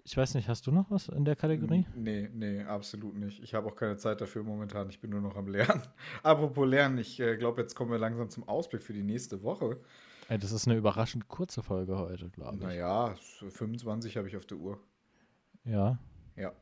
ich 0.03 0.17
weiß 0.17 0.33
nicht, 0.35 0.47
hast 0.47 0.65
du 0.67 0.71
noch 0.71 0.89
was 0.89 1.09
in 1.09 1.25
der 1.25 1.35
Kategorie? 1.35 1.85
Nee, 1.95 2.29
nee, 2.33 2.63
absolut 2.63 3.15
nicht. 3.15 3.41
Ich 3.43 3.53
habe 3.53 3.67
auch 3.67 3.75
keine 3.75 3.97
Zeit 3.97 4.19
dafür 4.21 4.43
momentan. 4.43 4.89
Ich 4.89 4.99
bin 4.99 5.11
nur 5.11 5.21
noch 5.21 5.35
am 5.35 5.47
Lernen. 5.47 5.83
Apropos 6.23 6.67
Lernen, 6.67 6.97
ich 6.97 7.19
äh, 7.19 7.37
glaube, 7.37 7.61
jetzt 7.61 7.75
kommen 7.75 7.91
wir 7.91 7.99
langsam 7.99 8.29
zum 8.29 8.47
Ausblick 8.47 8.81
für 8.83 8.93
die 8.93 9.03
nächste 9.03 9.43
Woche. 9.43 9.79
Ey, 10.29 10.37
das 10.39 10.51
ist 10.51 10.67
eine 10.67 10.77
überraschend 10.77 11.27
kurze 11.27 11.61
Folge 11.61 11.97
heute, 11.97 12.29
glaube 12.29 12.55
ich. 12.57 12.63
Naja, 12.63 13.15
25 13.49 14.17
habe 14.17 14.27
ich 14.27 14.37
auf 14.37 14.45
der 14.45 14.57
Uhr. 14.57 14.79
Ja. 15.65 15.97
Ja, 16.35 16.53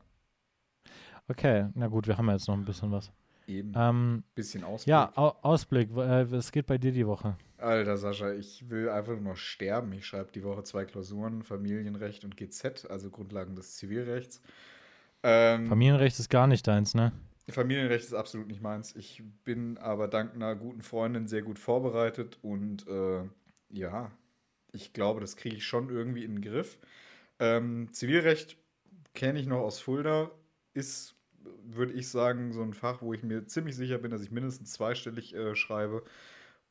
Okay, 1.28 1.68
na 1.74 1.86
gut, 1.86 2.08
wir 2.08 2.18
haben 2.18 2.26
ja 2.26 2.32
jetzt 2.32 2.48
noch 2.48 2.56
ein 2.56 2.64
bisschen 2.64 2.90
was. 2.90 3.12
eben. 3.46 3.72
Ähm, 3.76 4.24
Bisschen 4.34 4.64
Ausblick. 4.64 4.90
ja, 4.90 5.12
Au 5.14 5.28
Ausblick. 5.42 5.88
Äh, 5.92 6.30
was 6.30 6.50
geht 6.50 6.66
bei 6.66 6.76
dir 6.76 6.90
die 6.90 7.06
Woche? 7.06 7.36
Alter 7.60 7.96
Sascha, 7.96 8.32
ich 8.32 8.68
will 8.70 8.88
einfach 8.88 9.12
nur 9.12 9.32
noch 9.32 9.36
sterben. 9.36 9.92
Ich 9.92 10.06
schreibe 10.06 10.32
die 10.32 10.42
Woche 10.44 10.62
zwei 10.64 10.84
Klausuren, 10.84 11.42
Familienrecht 11.42 12.24
und 12.24 12.36
GZ, 12.36 12.86
also 12.90 13.10
Grundlagen 13.10 13.54
des 13.54 13.76
Zivilrechts. 13.76 14.40
Ähm, 15.22 15.66
Familienrecht 15.66 16.18
ist 16.18 16.30
gar 16.30 16.46
nicht 16.46 16.66
deins, 16.66 16.94
ne? 16.94 17.12
Familienrecht 17.48 18.04
ist 18.04 18.14
absolut 18.14 18.48
nicht 18.48 18.62
meins. 18.62 18.94
Ich 18.96 19.22
bin 19.44 19.78
aber 19.78 20.08
dank 20.08 20.34
einer 20.34 20.54
guten 20.54 20.82
Freundin 20.82 21.26
sehr 21.26 21.42
gut 21.42 21.58
vorbereitet 21.58 22.38
und 22.42 22.86
äh, 22.86 23.22
ja, 23.70 24.10
ich 24.72 24.92
glaube, 24.92 25.20
das 25.20 25.36
kriege 25.36 25.56
ich 25.56 25.66
schon 25.66 25.90
irgendwie 25.90 26.24
in 26.24 26.36
den 26.36 26.42
Griff. 26.42 26.78
Ähm, 27.38 27.88
Zivilrecht 27.92 28.56
kenne 29.14 29.40
ich 29.40 29.46
noch 29.46 29.60
aus 29.60 29.80
Fulda, 29.80 30.30
ist, 30.74 31.16
würde 31.64 31.92
ich 31.92 32.08
sagen, 32.08 32.52
so 32.52 32.62
ein 32.62 32.74
Fach, 32.74 33.02
wo 33.02 33.12
ich 33.12 33.22
mir 33.22 33.46
ziemlich 33.46 33.76
sicher 33.76 33.98
bin, 33.98 34.10
dass 34.10 34.22
ich 34.22 34.30
mindestens 34.30 34.72
zweistellig 34.72 35.34
äh, 35.34 35.54
schreibe. 35.54 36.04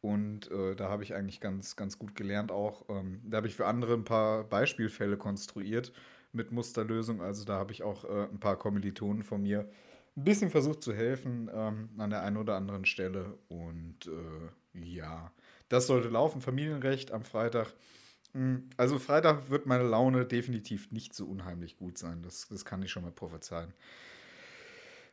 Und 0.02 0.50
äh, 0.52 0.76
da 0.76 0.90
habe 0.90 1.04
ich 1.04 1.14
eigentlich 1.14 1.42
ganz, 1.42 1.76
ganz 1.76 2.00
gut 2.00 2.16
gelernt 2.16 2.52
auch. 2.52 2.88
Ähm, 2.90 3.22
da 3.26 3.38
habe 3.38 3.48
ich 3.48 3.56
für 3.56 3.68
andere 3.68 3.94
ein 3.94 4.06
paar 4.06 4.44
Beispielfälle 4.46 5.18
konstruiert 5.18 5.92
mit 6.32 6.52
Musterlösung. 6.52 7.22
Also 7.22 7.44
da 7.46 7.56
habe 7.58 7.72
ich 7.74 7.84
auch 7.84 8.06
äh, 8.06 8.24
ein 8.32 8.40
paar 8.40 8.58
Kommilitonen 8.58 9.24
von 9.24 9.42
mir 9.44 9.70
ein 10.16 10.24
bisschen 10.24 10.50
versucht 10.52 10.82
zu 10.84 10.94
helfen 10.94 11.50
ähm, 11.54 11.90
an 11.98 12.10
der 12.10 12.24
einen 12.24 12.38
oder 12.38 12.56
anderen 12.56 12.86
Stelle. 12.86 13.38
Und 13.50 14.08
äh, 14.08 14.80
ja, 14.80 15.32
das 15.68 15.88
sollte 15.88 16.10
laufen. 16.10 16.42
Familienrecht 16.42 17.12
am 17.12 17.24
Freitag. 17.24 17.74
Mm, 18.34 18.58
Also 18.78 19.00
Freitag 19.00 19.50
wird 19.50 19.66
meine 19.66 19.84
Laune 19.84 20.26
definitiv 20.26 20.92
nicht 20.92 21.14
so 21.14 21.26
unheimlich 21.26 21.78
gut 21.78 21.98
sein. 21.98 22.22
Das, 22.24 22.48
das 22.50 22.66
kann 22.66 22.82
ich 22.84 22.92
schon 22.92 23.04
mal 23.04 23.12
prophezeien. 23.12 23.74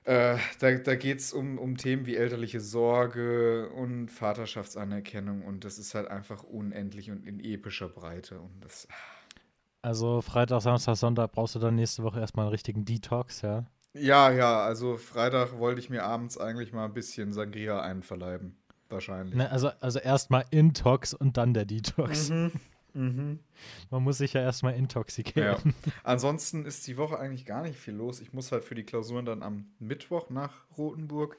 Äh, 0.06 0.38
da 0.60 0.72
da 0.76 0.94
geht 0.94 1.18
es 1.18 1.32
um, 1.32 1.58
um 1.58 1.76
Themen 1.76 2.06
wie 2.06 2.14
elterliche 2.14 2.60
Sorge 2.60 3.68
und 3.70 4.08
Vaterschaftsanerkennung 4.08 5.42
und 5.44 5.64
das 5.64 5.78
ist 5.78 5.96
halt 5.96 6.08
einfach 6.08 6.44
unendlich 6.44 7.10
und 7.10 7.26
in 7.26 7.40
epischer 7.40 7.88
Breite. 7.88 8.38
Und 8.38 8.64
das, 8.64 8.86
Also 9.82 10.20
Freitag, 10.20 10.62
Samstag, 10.62 10.96
Sonntag 10.96 11.32
brauchst 11.32 11.56
du 11.56 11.58
dann 11.58 11.74
nächste 11.74 12.04
Woche 12.04 12.20
erstmal 12.20 12.46
einen 12.46 12.52
richtigen 12.52 12.84
Detox, 12.84 13.42
ja? 13.42 13.66
ja, 13.94 14.30
ja, 14.30 14.60
also 14.64 14.96
Freitag 14.96 15.58
wollte 15.58 15.80
ich 15.80 15.90
mir 15.90 16.04
abends 16.04 16.38
eigentlich 16.38 16.72
mal 16.72 16.84
ein 16.84 16.94
bisschen 16.94 17.32
Sangria 17.32 17.80
einverleiben. 17.80 18.56
Wahrscheinlich. 18.88 19.34
Ne, 19.34 19.50
also 19.50 19.70
also 19.80 19.98
erstmal 19.98 20.44
Intox 20.50 21.14
und 21.14 21.36
dann 21.36 21.52
der 21.54 21.64
Detox. 21.64 22.30
Mhm. 22.30 22.52
Mhm. 22.96 23.38
Man 23.90 24.02
muss 24.02 24.18
sich 24.18 24.32
ja 24.32 24.40
erstmal 24.42 24.72
Ja. 24.72 24.78
intoxikieren. 24.78 25.74
Ansonsten 26.04 26.64
ist 26.64 26.86
die 26.86 26.96
Woche 26.96 27.18
eigentlich 27.18 27.44
gar 27.46 27.62
nicht 27.62 27.78
viel 27.78 27.94
los. 27.94 28.20
Ich 28.20 28.32
muss 28.32 28.52
halt 28.52 28.64
für 28.64 28.74
die 28.74 28.84
Klausuren 28.84 29.24
dann 29.26 29.42
am 29.42 29.66
Mittwoch 29.78 30.30
nach 30.30 30.64
Rothenburg. 30.76 31.36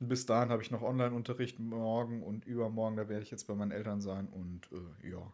Bis 0.00 0.26
dahin 0.26 0.50
habe 0.50 0.62
ich 0.62 0.70
noch 0.70 0.82
Online-Unterricht 0.82 1.58
morgen 1.60 2.22
und 2.22 2.44
übermorgen. 2.44 2.96
Da 2.96 3.08
werde 3.08 3.22
ich 3.22 3.30
jetzt 3.30 3.46
bei 3.46 3.54
meinen 3.54 3.70
Eltern 3.70 4.00
sein. 4.00 4.26
Und 4.28 4.68
äh, 4.72 5.08
ja, 5.10 5.32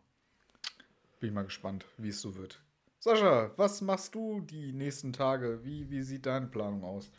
bin 1.20 1.30
ich 1.30 1.34
mal 1.34 1.44
gespannt, 1.44 1.86
wie 1.96 2.08
es 2.10 2.20
so 2.20 2.36
wird. 2.36 2.60
Sascha, 3.00 3.50
was 3.56 3.80
machst 3.80 4.14
du 4.14 4.40
die 4.40 4.72
nächsten 4.72 5.12
Tage? 5.12 5.64
Wie, 5.64 5.88
wie 5.90 6.02
sieht 6.02 6.26
deine 6.26 6.46
Planung 6.48 6.84
aus? 6.84 7.10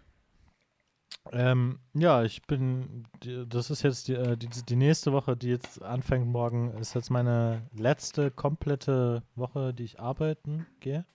Ähm, 1.31 1.79
ja, 1.93 2.23
ich 2.23 2.41
bin, 2.43 3.05
das 3.47 3.69
ist 3.69 3.83
jetzt 3.83 4.07
die, 4.07 4.13
äh, 4.13 4.35
die, 4.35 4.47
die 4.47 4.75
nächste 4.75 5.13
Woche, 5.13 5.37
die 5.37 5.49
jetzt 5.49 5.81
anfängt 5.81 6.27
morgen, 6.27 6.73
ist 6.79 6.95
jetzt 6.95 7.11
meine 7.11 7.61
letzte 7.73 8.31
komplette 8.31 9.23
Woche, 9.35 9.73
die 9.73 9.83
ich 9.83 9.99
arbeiten 9.99 10.65
gehe. 10.79 11.05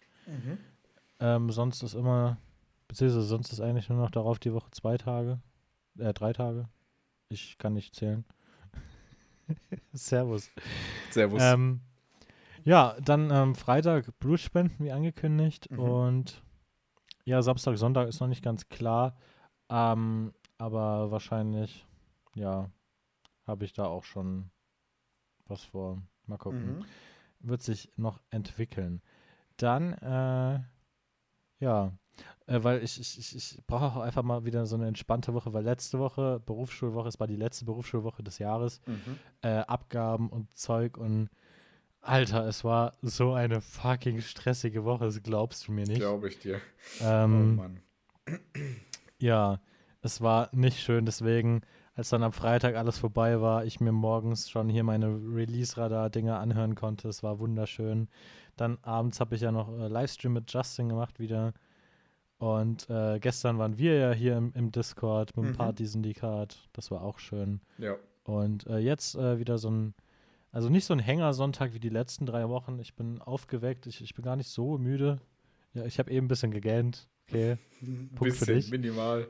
Ähm, 1.21 1.51
sonst 1.51 1.83
ist 1.83 1.95
immer, 1.95 2.39
beziehungsweise 2.89 3.27
sonst 3.27 3.53
ist 3.53 3.61
eigentlich 3.61 3.89
nur 3.89 3.99
noch 3.99 4.11
darauf 4.11 4.39
die 4.39 4.53
Woche 4.53 4.71
zwei 4.71 4.97
Tage, 4.97 5.41
äh, 5.99 6.13
drei 6.13 6.33
Tage. 6.33 6.69
Ich 7.29 7.59
kann 7.59 7.73
nicht 7.73 7.95
zählen. 7.95 8.25
Servus. 9.93 10.51
Servus. 11.11 11.43
Ähm, 11.43 11.81
ja, 12.65 12.97
dann 13.03 13.31
ähm, 13.31 13.55
Freitag 13.55 14.19
Blutspenden, 14.19 14.85
wie 14.85 14.93
angekündigt. 14.93 15.71
Mhm. 15.71 15.79
Und 15.79 16.43
ja, 17.25 17.43
Samstag, 17.43 17.77
Sonntag 17.77 18.09
ist 18.09 18.21
noch 18.21 18.29
nicht 18.29 18.45
ganz 18.45 18.69
klar. 18.69 19.17
Ähm, 19.69 20.33
aber 20.59 21.11
wahrscheinlich, 21.11 21.87
ja, 22.35 22.71
habe 23.47 23.65
ich 23.65 23.73
da 23.73 23.87
auch 23.87 24.05
schon 24.05 24.51
was 25.47 25.63
vor. 25.63 26.03
Mal 26.27 26.39
gucken. 26.39 26.79
Mhm. 26.79 26.85
Wird 27.41 27.63
sich 27.63 27.93
noch 27.97 28.21
entwickeln. 28.31 29.03
Dann, 29.57 29.93
äh, 29.95 30.61
ja, 31.61 31.93
äh, 32.47 32.63
weil 32.63 32.83
ich, 32.83 32.99
ich, 33.01 33.37
ich, 33.37 33.59
brauche 33.67 33.85
auch 33.85 33.97
einfach 34.03 34.23
mal 34.23 34.45
wieder 34.45 34.67
so 34.67 34.77
eine 34.77 34.87
entspannte 34.87 35.35
Woche, 35.35 35.53
weil 35.53 35.65
letzte 35.65 35.99
Woche, 35.99 36.41
Berufsschulwoche, 36.45 37.09
es 37.09 37.21
war 37.21 37.27
die 37.27 37.37
letzte 37.37 37.65
Berufsschulwoche 37.65 38.23
des 38.23 38.39
Jahres 38.39 38.81
Mhm. 38.87 39.19
äh, 39.43 39.59
Abgaben 39.61 40.31
und 40.31 40.55
Zeug 40.57 40.97
und 40.97 41.29
Alter, 42.01 42.47
es 42.47 42.65
war 42.65 42.93
so 43.01 43.33
eine 43.33 43.63
fucking 43.63 44.21
stressige 44.21 44.85
Woche, 44.85 45.07
das 45.07 45.23
glaubst 45.23 45.69
du 45.69 45.73
mir 45.73 45.87
nicht. 45.87 46.01
Glaube 46.01 46.29
ich 46.29 46.39
dir. 46.39 46.61
Ähm, 47.01 47.59
oh 47.59 47.63
Mann. 47.63 47.81
Ja, 49.21 49.61
es 50.03 50.21
war 50.21 50.49
nicht 50.53 50.81
schön, 50.81 51.07
deswegen, 51.07 51.63
als 51.95 52.11
dann 52.11 52.23
am 52.23 52.33
Freitag 52.33 52.75
alles 52.77 52.99
vorbei 52.99 53.41
war, 53.41 53.65
ich 53.65 53.81
mir 53.81 53.93
morgens 53.93 54.51
schon 54.51 54.69
hier 54.69 54.85
meine 54.85 55.07
Release-Radar-Dinger 55.09 56.39
anhören 56.39 56.75
konnte, 56.75 57.09
es 57.09 57.23
war 57.23 57.39
wunderschön. 57.39 58.09
Dann 58.57 58.79
abends 58.83 59.21
habe 59.21 59.35
ich 59.35 59.41
ja 59.41 59.53
noch 59.53 59.69
äh, 59.79 59.89
Livestream 59.89 60.33
mit 60.35 60.53
Justin 60.53 60.89
gemacht 60.89 61.19
wieder. 61.19 61.55
Und 62.39 62.91
äh, 62.91 63.19
gestern 63.21 63.59
waren 63.59 63.79
wir 63.79 63.97
ja 63.97 64.13
hier 64.13 64.37
im, 64.37 64.53
im 64.55 64.71
Discord 64.71 65.37
mit 65.37 65.47
dem 65.47 65.53
Mhm. 65.53 65.57
Party-Syndikat. 65.57 66.69
Das 66.73 66.91
war 66.91 67.03
auch 67.03 67.19
schön. 67.19 67.61
Ja. 67.79 67.97
Und 68.25 68.67
äh, 68.67 68.79
jetzt 68.79 69.15
äh, 69.15 69.39
wieder 69.39 69.59
so 69.59 69.71
ein, 69.71 69.95
also 70.51 70.69
nicht 70.69 70.85
so 70.85 70.95
ein 70.95 70.99
Hängersonntag 71.01 71.75
wie 71.75 71.81
die 71.81 71.89
letzten 71.89 72.27
drei 72.27 72.49
Wochen. 72.49 72.79
Ich 72.81 72.95
bin 72.95 73.21
aufgeweckt, 73.21 73.87
ich, 73.87 74.03
ich 74.03 74.15
bin 74.15 74.25
gar 74.25 74.37
nicht 74.37 74.49
so 74.51 74.79
müde. 74.79 75.21
Ja, 75.73 75.85
ich 75.85 75.99
habe 75.99 76.11
eben 76.11 76.27
ein 76.27 76.29
bisschen 76.29 76.51
gegähnt. 76.51 77.09
Okay. 77.29 77.59
Ein 77.83 78.11
Punkt 78.15 78.35
für 78.35 78.47
bisschen 78.47 78.57
dich. 78.57 78.71
minimal. 78.71 79.29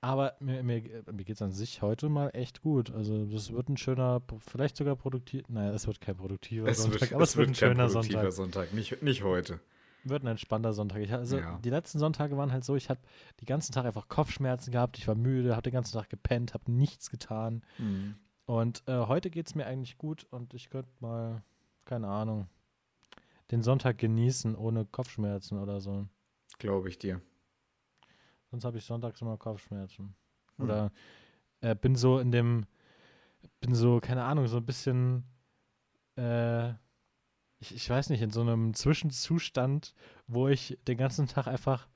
Aber 0.00 0.34
mir, 0.38 0.62
mir, 0.62 0.80
mir 1.12 1.24
geht 1.24 1.34
es 1.36 1.42
an 1.42 1.50
sich 1.50 1.82
heute 1.82 2.08
mal 2.08 2.30
echt 2.30 2.62
gut. 2.62 2.92
Also 2.92 3.26
das 3.26 3.52
wird 3.52 3.68
ein 3.68 3.76
schöner, 3.76 4.22
vielleicht 4.38 4.76
sogar 4.76 4.94
produktiv. 4.94 5.42
Naja, 5.48 5.72
es 5.72 5.86
wird 5.88 6.00
kein 6.00 6.16
produktiver 6.16 6.68
Es 6.68 6.78
Sonntag, 6.78 7.00
wird, 7.00 7.12
aber 7.14 7.24
es 7.24 7.36
wird 7.36 7.48
ein 7.48 7.54
kein 7.54 7.70
schöner 7.70 7.88
produktiver 7.88 8.30
Sonntag. 8.30 8.68
Sonntag. 8.68 8.74
Nicht, 8.74 9.02
nicht 9.02 9.24
heute. 9.24 9.58
Wird 10.04 10.22
ein 10.22 10.28
entspannter 10.28 10.72
Sonntag. 10.72 11.00
Ich, 11.02 11.12
also 11.12 11.38
Ja. 11.38 11.58
die 11.64 11.70
letzten 11.70 11.98
Sonntage 11.98 12.36
waren 12.36 12.52
halt 12.52 12.64
so, 12.64 12.76
ich 12.76 12.88
habe 12.88 13.00
die 13.40 13.44
ganzen 13.44 13.72
Tag 13.72 13.84
einfach 13.86 14.06
Kopfschmerzen 14.08 14.70
gehabt, 14.70 14.96
ich 14.98 15.08
war 15.08 15.16
müde, 15.16 15.52
habe 15.52 15.62
den 15.62 15.72
ganzen 15.72 15.94
Tag 15.94 16.08
gepennt, 16.08 16.54
habe 16.54 16.70
nichts 16.70 17.10
getan. 17.10 17.62
Mhm. 17.78 18.14
Und 18.46 18.84
äh, 18.86 19.06
heute 19.06 19.28
geht 19.30 19.48
es 19.48 19.56
mir 19.56 19.66
eigentlich 19.66 19.98
gut 19.98 20.24
und 20.30 20.54
ich 20.54 20.70
könnte 20.70 20.90
mal, 21.00 21.42
keine 21.84 22.06
Ahnung, 22.06 22.46
den 23.50 23.62
Sonntag 23.62 23.98
genießen 23.98 24.54
ohne 24.54 24.84
Kopfschmerzen 24.86 25.58
oder 25.58 25.80
so. 25.80 26.06
Glaube 26.58 26.88
ich 26.88 26.98
dir. 26.98 27.20
Sonst 28.50 28.64
habe 28.64 28.78
ich 28.78 28.84
sonntags 28.84 29.20
immer 29.20 29.36
Kopfschmerzen. 29.36 30.14
Hm. 30.56 30.64
Oder 30.64 30.92
äh, 31.60 31.74
bin 31.74 31.94
so 31.96 32.18
in 32.18 32.30
dem, 32.30 32.66
bin 33.60 33.74
so, 33.74 34.00
keine 34.00 34.24
Ahnung, 34.24 34.46
so 34.46 34.56
ein 34.56 34.66
bisschen, 34.66 35.24
äh, 36.16 36.70
ich, 37.60 37.74
ich 37.74 37.88
weiß 37.88 38.10
nicht, 38.10 38.22
in 38.22 38.30
so 38.30 38.40
einem 38.40 38.74
Zwischenzustand, 38.74 39.94
wo 40.26 40.48
ich 40.48 40.78
den 40.86 40.98
ganzen 40.98 41.26
Tag 41.26 41.46
einfach, 41.46 41.88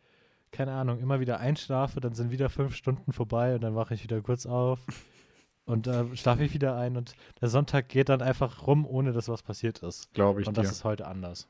keine 0.51 0.73
Ahnung, 0.73 1.01
immer 1.01 1.21
wieder 1.21 1.41
einschlafe, 1.41 2.01
dann 2.01 2.15
sind 2.15 2.31
wieder 2.31 2.51
fünf 2.51 2.75
Stunden 2.75 3.13
vorbei 3.13 3.55
und 3.55 3.63
dann 3.63 3.75
wache 3.75 3.95
ich 3.95 4.03
wieder 4.03 4.21
kurz 4.21 4.47
auf. 4.47 4.81
Und 5.65 5.87
äh, 5.87 6.17
schlafe 6.17 6.43
ich 6.43 6.55
wieder 6.55 6.77
ein 6.77 6.97
und 6.97 7.15
der 7.41 7.49
Sonntag 7.49 7.89
geht 7.89 8.09
dann 8.09 8.21
einfach 8.21 8.67
rum, 8.67 8.85
ohne 8.85 9.13
dass 9.13 9.29
was 9.29 9.45
passiert 9.45 9.79
ist. 9.85 10.13
Glaube 10.13 10.43
ich 10.43 10.49
und 10.49 10.57
dir. 10.57 10.63
das 10.63 10.73
ist 10.73 10.83
heute 10.83 11.07
anders. 11.07 11.49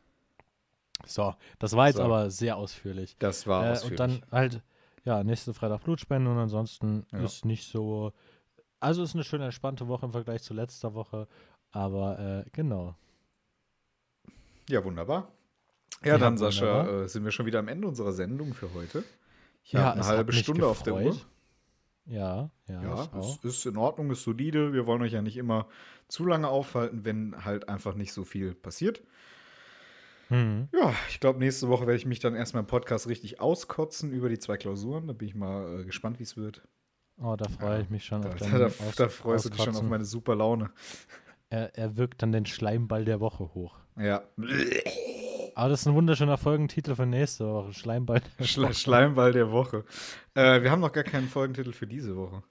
So, 1.07 1.35
das 1.59 1.75
war 1.77 1.87
jetzt 1.88 1.97
So. 1.97 2.03
aber 2.05 2.31
sehr 2.31 2.57
ausführlich. 2.57 3.17
das 3.19 3.47
war 3.47 3.67
Äh, 3.67 3.71
ausführlich. 3.73 4.01
und 4.01 4.01
dann 4.01 4.25
halt, 4.31 4.62
ja, 5.05 5.23
nächste 5.25 5.53
Freitag 5.55 5.83
Blutspende 5.85 6.31
und 6.31 6.38
ansonsten 6.38 7.07
Ja. 7.12 7.21
ist 7.25 7.45
nicht 7.45 7.67
so. 7.69 8.12
Also 8.81 9.03
ist 9.03 9.15
eine 9.15 9.25
schöne 9.25 9.45
entspannte 9.45 9.87
Woche 9.88 10.07
im 10.07 10.12
Vergleich 10.12 10.43
zu 10.43 10.55
letzter 10.55 10.95
Woche. 10.95 11.29
Aber 11.71 12.19
äh, 12.19 12.51
genau. 12.53 12.97
Ja, 14.69 14.85
wunderbar. 14.85 15.29
Ja, 16.03 16.12
Ja, 16.12 16.19
dann, 16.19 16.37
Sascha, 16.37 16.62
wunderbar. 16.81 17.03
äh, 17.05 17.09
sind 17.09 17.25
wir 17.25 17.31
schon 17.31 17.47
wieder 17.47 17.59
am 17.61 17.69
Ende 17.69 17.87
unserer 17.88 18.12
Sendung 18.12 18.55
für 18.55 18.73
heute. 18.75 19.05
Ich 19.65 19.73
ja, 19.73 19.81
habe 19.85 19.93
eine 20.01 20.07
halbe 20.07 20.33
Stunde 20.33 20.67
auf 20.67 20.83
der 20.83 20.95
Uhr. 20.95 21.03
gefreut. 21.03 21.27
Ja, 22.07 22.51
ja, 22.67 22.83
Ja, 22.83 23.09
es 23.21 23.37
ist 23.45 23.65
in 23.67 23.77
Ordnung, 23.77 24.11
ist 24.11 24.25
solide. 24.25 24.73
Wir 24.73 24.87
wollen 24.87 25.03
euch 25.03 25.12
ja 25.12 25.23
nicht 25.23 25.37
immer 25.37 25.69
zu 26.09 26.27
lange 26.27 26.49
aufhalten, 26.49 27.05
wenn 27.05 27.45
halt 27.45 27.69
einfach 27.69 27.95
nicht 27.95 28.12
so 28.12 28.25
viel 28.25 28.55
passiert. 28.57 29.03
Mhm. 30.33 30.68
Ja, 30.73 30.95
ich 31.09 31.21
glaube, 31.21 31.38
nächste 31.38 31.68
Woche 31.68 31.83
werde 31.87 31.97
ich 31.97 32.07
mich 32.07 32.18
dann 32.21 32.35
erstmal 32.35 32.62
im 32.62 32.66
Podcast 32.66 33.07
richtig 33.09 33.40
auskotzen 33.40 34.12
über 34.12 34.29
die 34.29 34.38
zwei 34.38 34.57
Klausuren. 34.57 35.07
Da 35.07 35.12
bin 35.12 35.29
ich 35.29 35.35
mal 35.35 35.81
äh, 35.81 35.85
gespannt, 35.85 36.18
wie 36.18 36.23
es 36.25 36.37
wird. 36.37 36.62
Oh, 37.18 37.37
da 37.37 37.49
freue 37.49 37.75
Ja, 37.77 37.81
ich 37.81 37.90
mich 37.90 38.05
schon 38.05 38.23
Da, 38.23 38.31
auf 38.31 38.37
da, 38.37 38.47
da, 38.59 38.66
Aus- 38.66 38.97
da 38.97 39.09
freust 39.09 39.45
du 39.45 39.49
dich 39.51 39.59
schon 39.59 39.68
auf 39.68 39.75
Auskotzen. 39.75 39.90
meine 39.90 40.05
super 40.05 40.35
Laune. 40.35 40.71
Er, 41.51 41.77
er 41.77 41.97
wirkt 41.97 42.23
dann 42.23 42.33
den 42.33 42.47
Schleimball 42.47 43.05
der 43.05 43.21
Woche 43.21 43.53
hoch. 43.55 43.79
Ja. 43.99 44.23
Aber 45.55 45.68
das 45.68 45.83
ist 45.83 45.87
ein 45.87 45.95
wunderschöner 45.95 46.38
Folgentitel 46.38 46.95
für 46.95 47.05
nächste 47.05 47.47
Woche. 47.47 47.75
Schleimball 47.75 48.23
der 48.38 48.45
Schla 48.45 48.64
Woche. 48.68 48.75
Schleimball 48.75 49.33
der 49.33 49.51
Woche. 49.53 49.85
Äh, 50.35 50.62
wir 50.62 50.71
haben 50.71 50.81
noch 50.81 50.92
gar 50.92 51.05
keinen 51.05 51.29
Folgentitel 51.29 51.73
für 51.73 51.87
diese 51.87 52.16
Woche. 52.16 52.42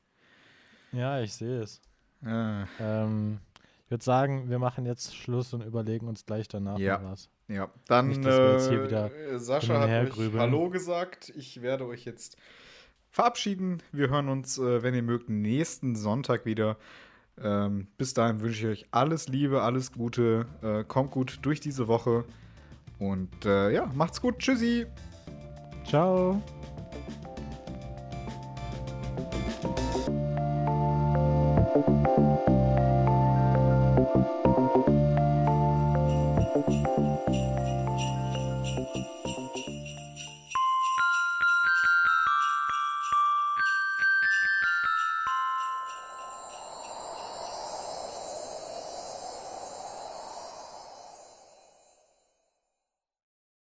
Ja, 0.92 1.20
ich 1.22 1.34
sehe 1.34 1.62
es. 1.62 1.82
Äh, 2.24 2.66
Ähm, 2.80 3.40
ich 3.86 3.92
würde 3.92 4.04
sagen, 4.04 4.50
wir 4.50 4.60
machen 4.60 4.86
jetzt 4.86 5.16
Schluss 5.16 5.54
und 5.54 5.62
überlegen 5.64 6.08
uns 6.08 6.26
gleich 6.26 6.48
danach 6.48 6.78
Ja. 6.78 7.02
was. 7.04 7.30
Ja, 7.54 7.70
dann 7.88 8.08
Nicht, 8.08 8.26
äh, 8.26 9.40
Sascha 9.40 9.88
hat 9.88 10.10
grübeln. 10.10 10.42
Hallo 10.42 10.70
gesagt. 10.70 11.32
Ich 11.36 11.62
werde 11.62 11.86
euch 11.86 12.06
jetzt 12.06 12.38
verabschieden. 13.10 13.84
Wir 13.92 14.10
hören 14.10 14.30
uns, 14.30 14.58
äh, 14.58 14.84
wenn 14.84 14.96
ihr 14.96 15.04
mögt, 15.04 15.30
nächsten 15.30 15.96
Sonntag 15.96 16.46
wieder. 16.46 16.78
Ähm, 17.42 17.88
bis 17.98 18.14
dahin 18.14 18.42
wünsche 18.42 18.72
ich 18.72 18.84
euch 18.84 18.88
alles 18.92 19.28
Liebe, 19.28 19.62
alles 19.62 19.92
Gute. 19.92 20.46
Äh, 20.62 20.84
kommt 20.84 21.12
gut 21.12 21.40
durch 21.42 21.60
diese 21.60 21.88
Woche. 21.88 22.26
Und 23.00 23.46
äh, 23.46 23.72
ja, 23.72 23.92
macht's 23.94 24.22
gut. 24.22 24.40
Tschüssi. 24.40 24.86
Ciao. 25.86 26.42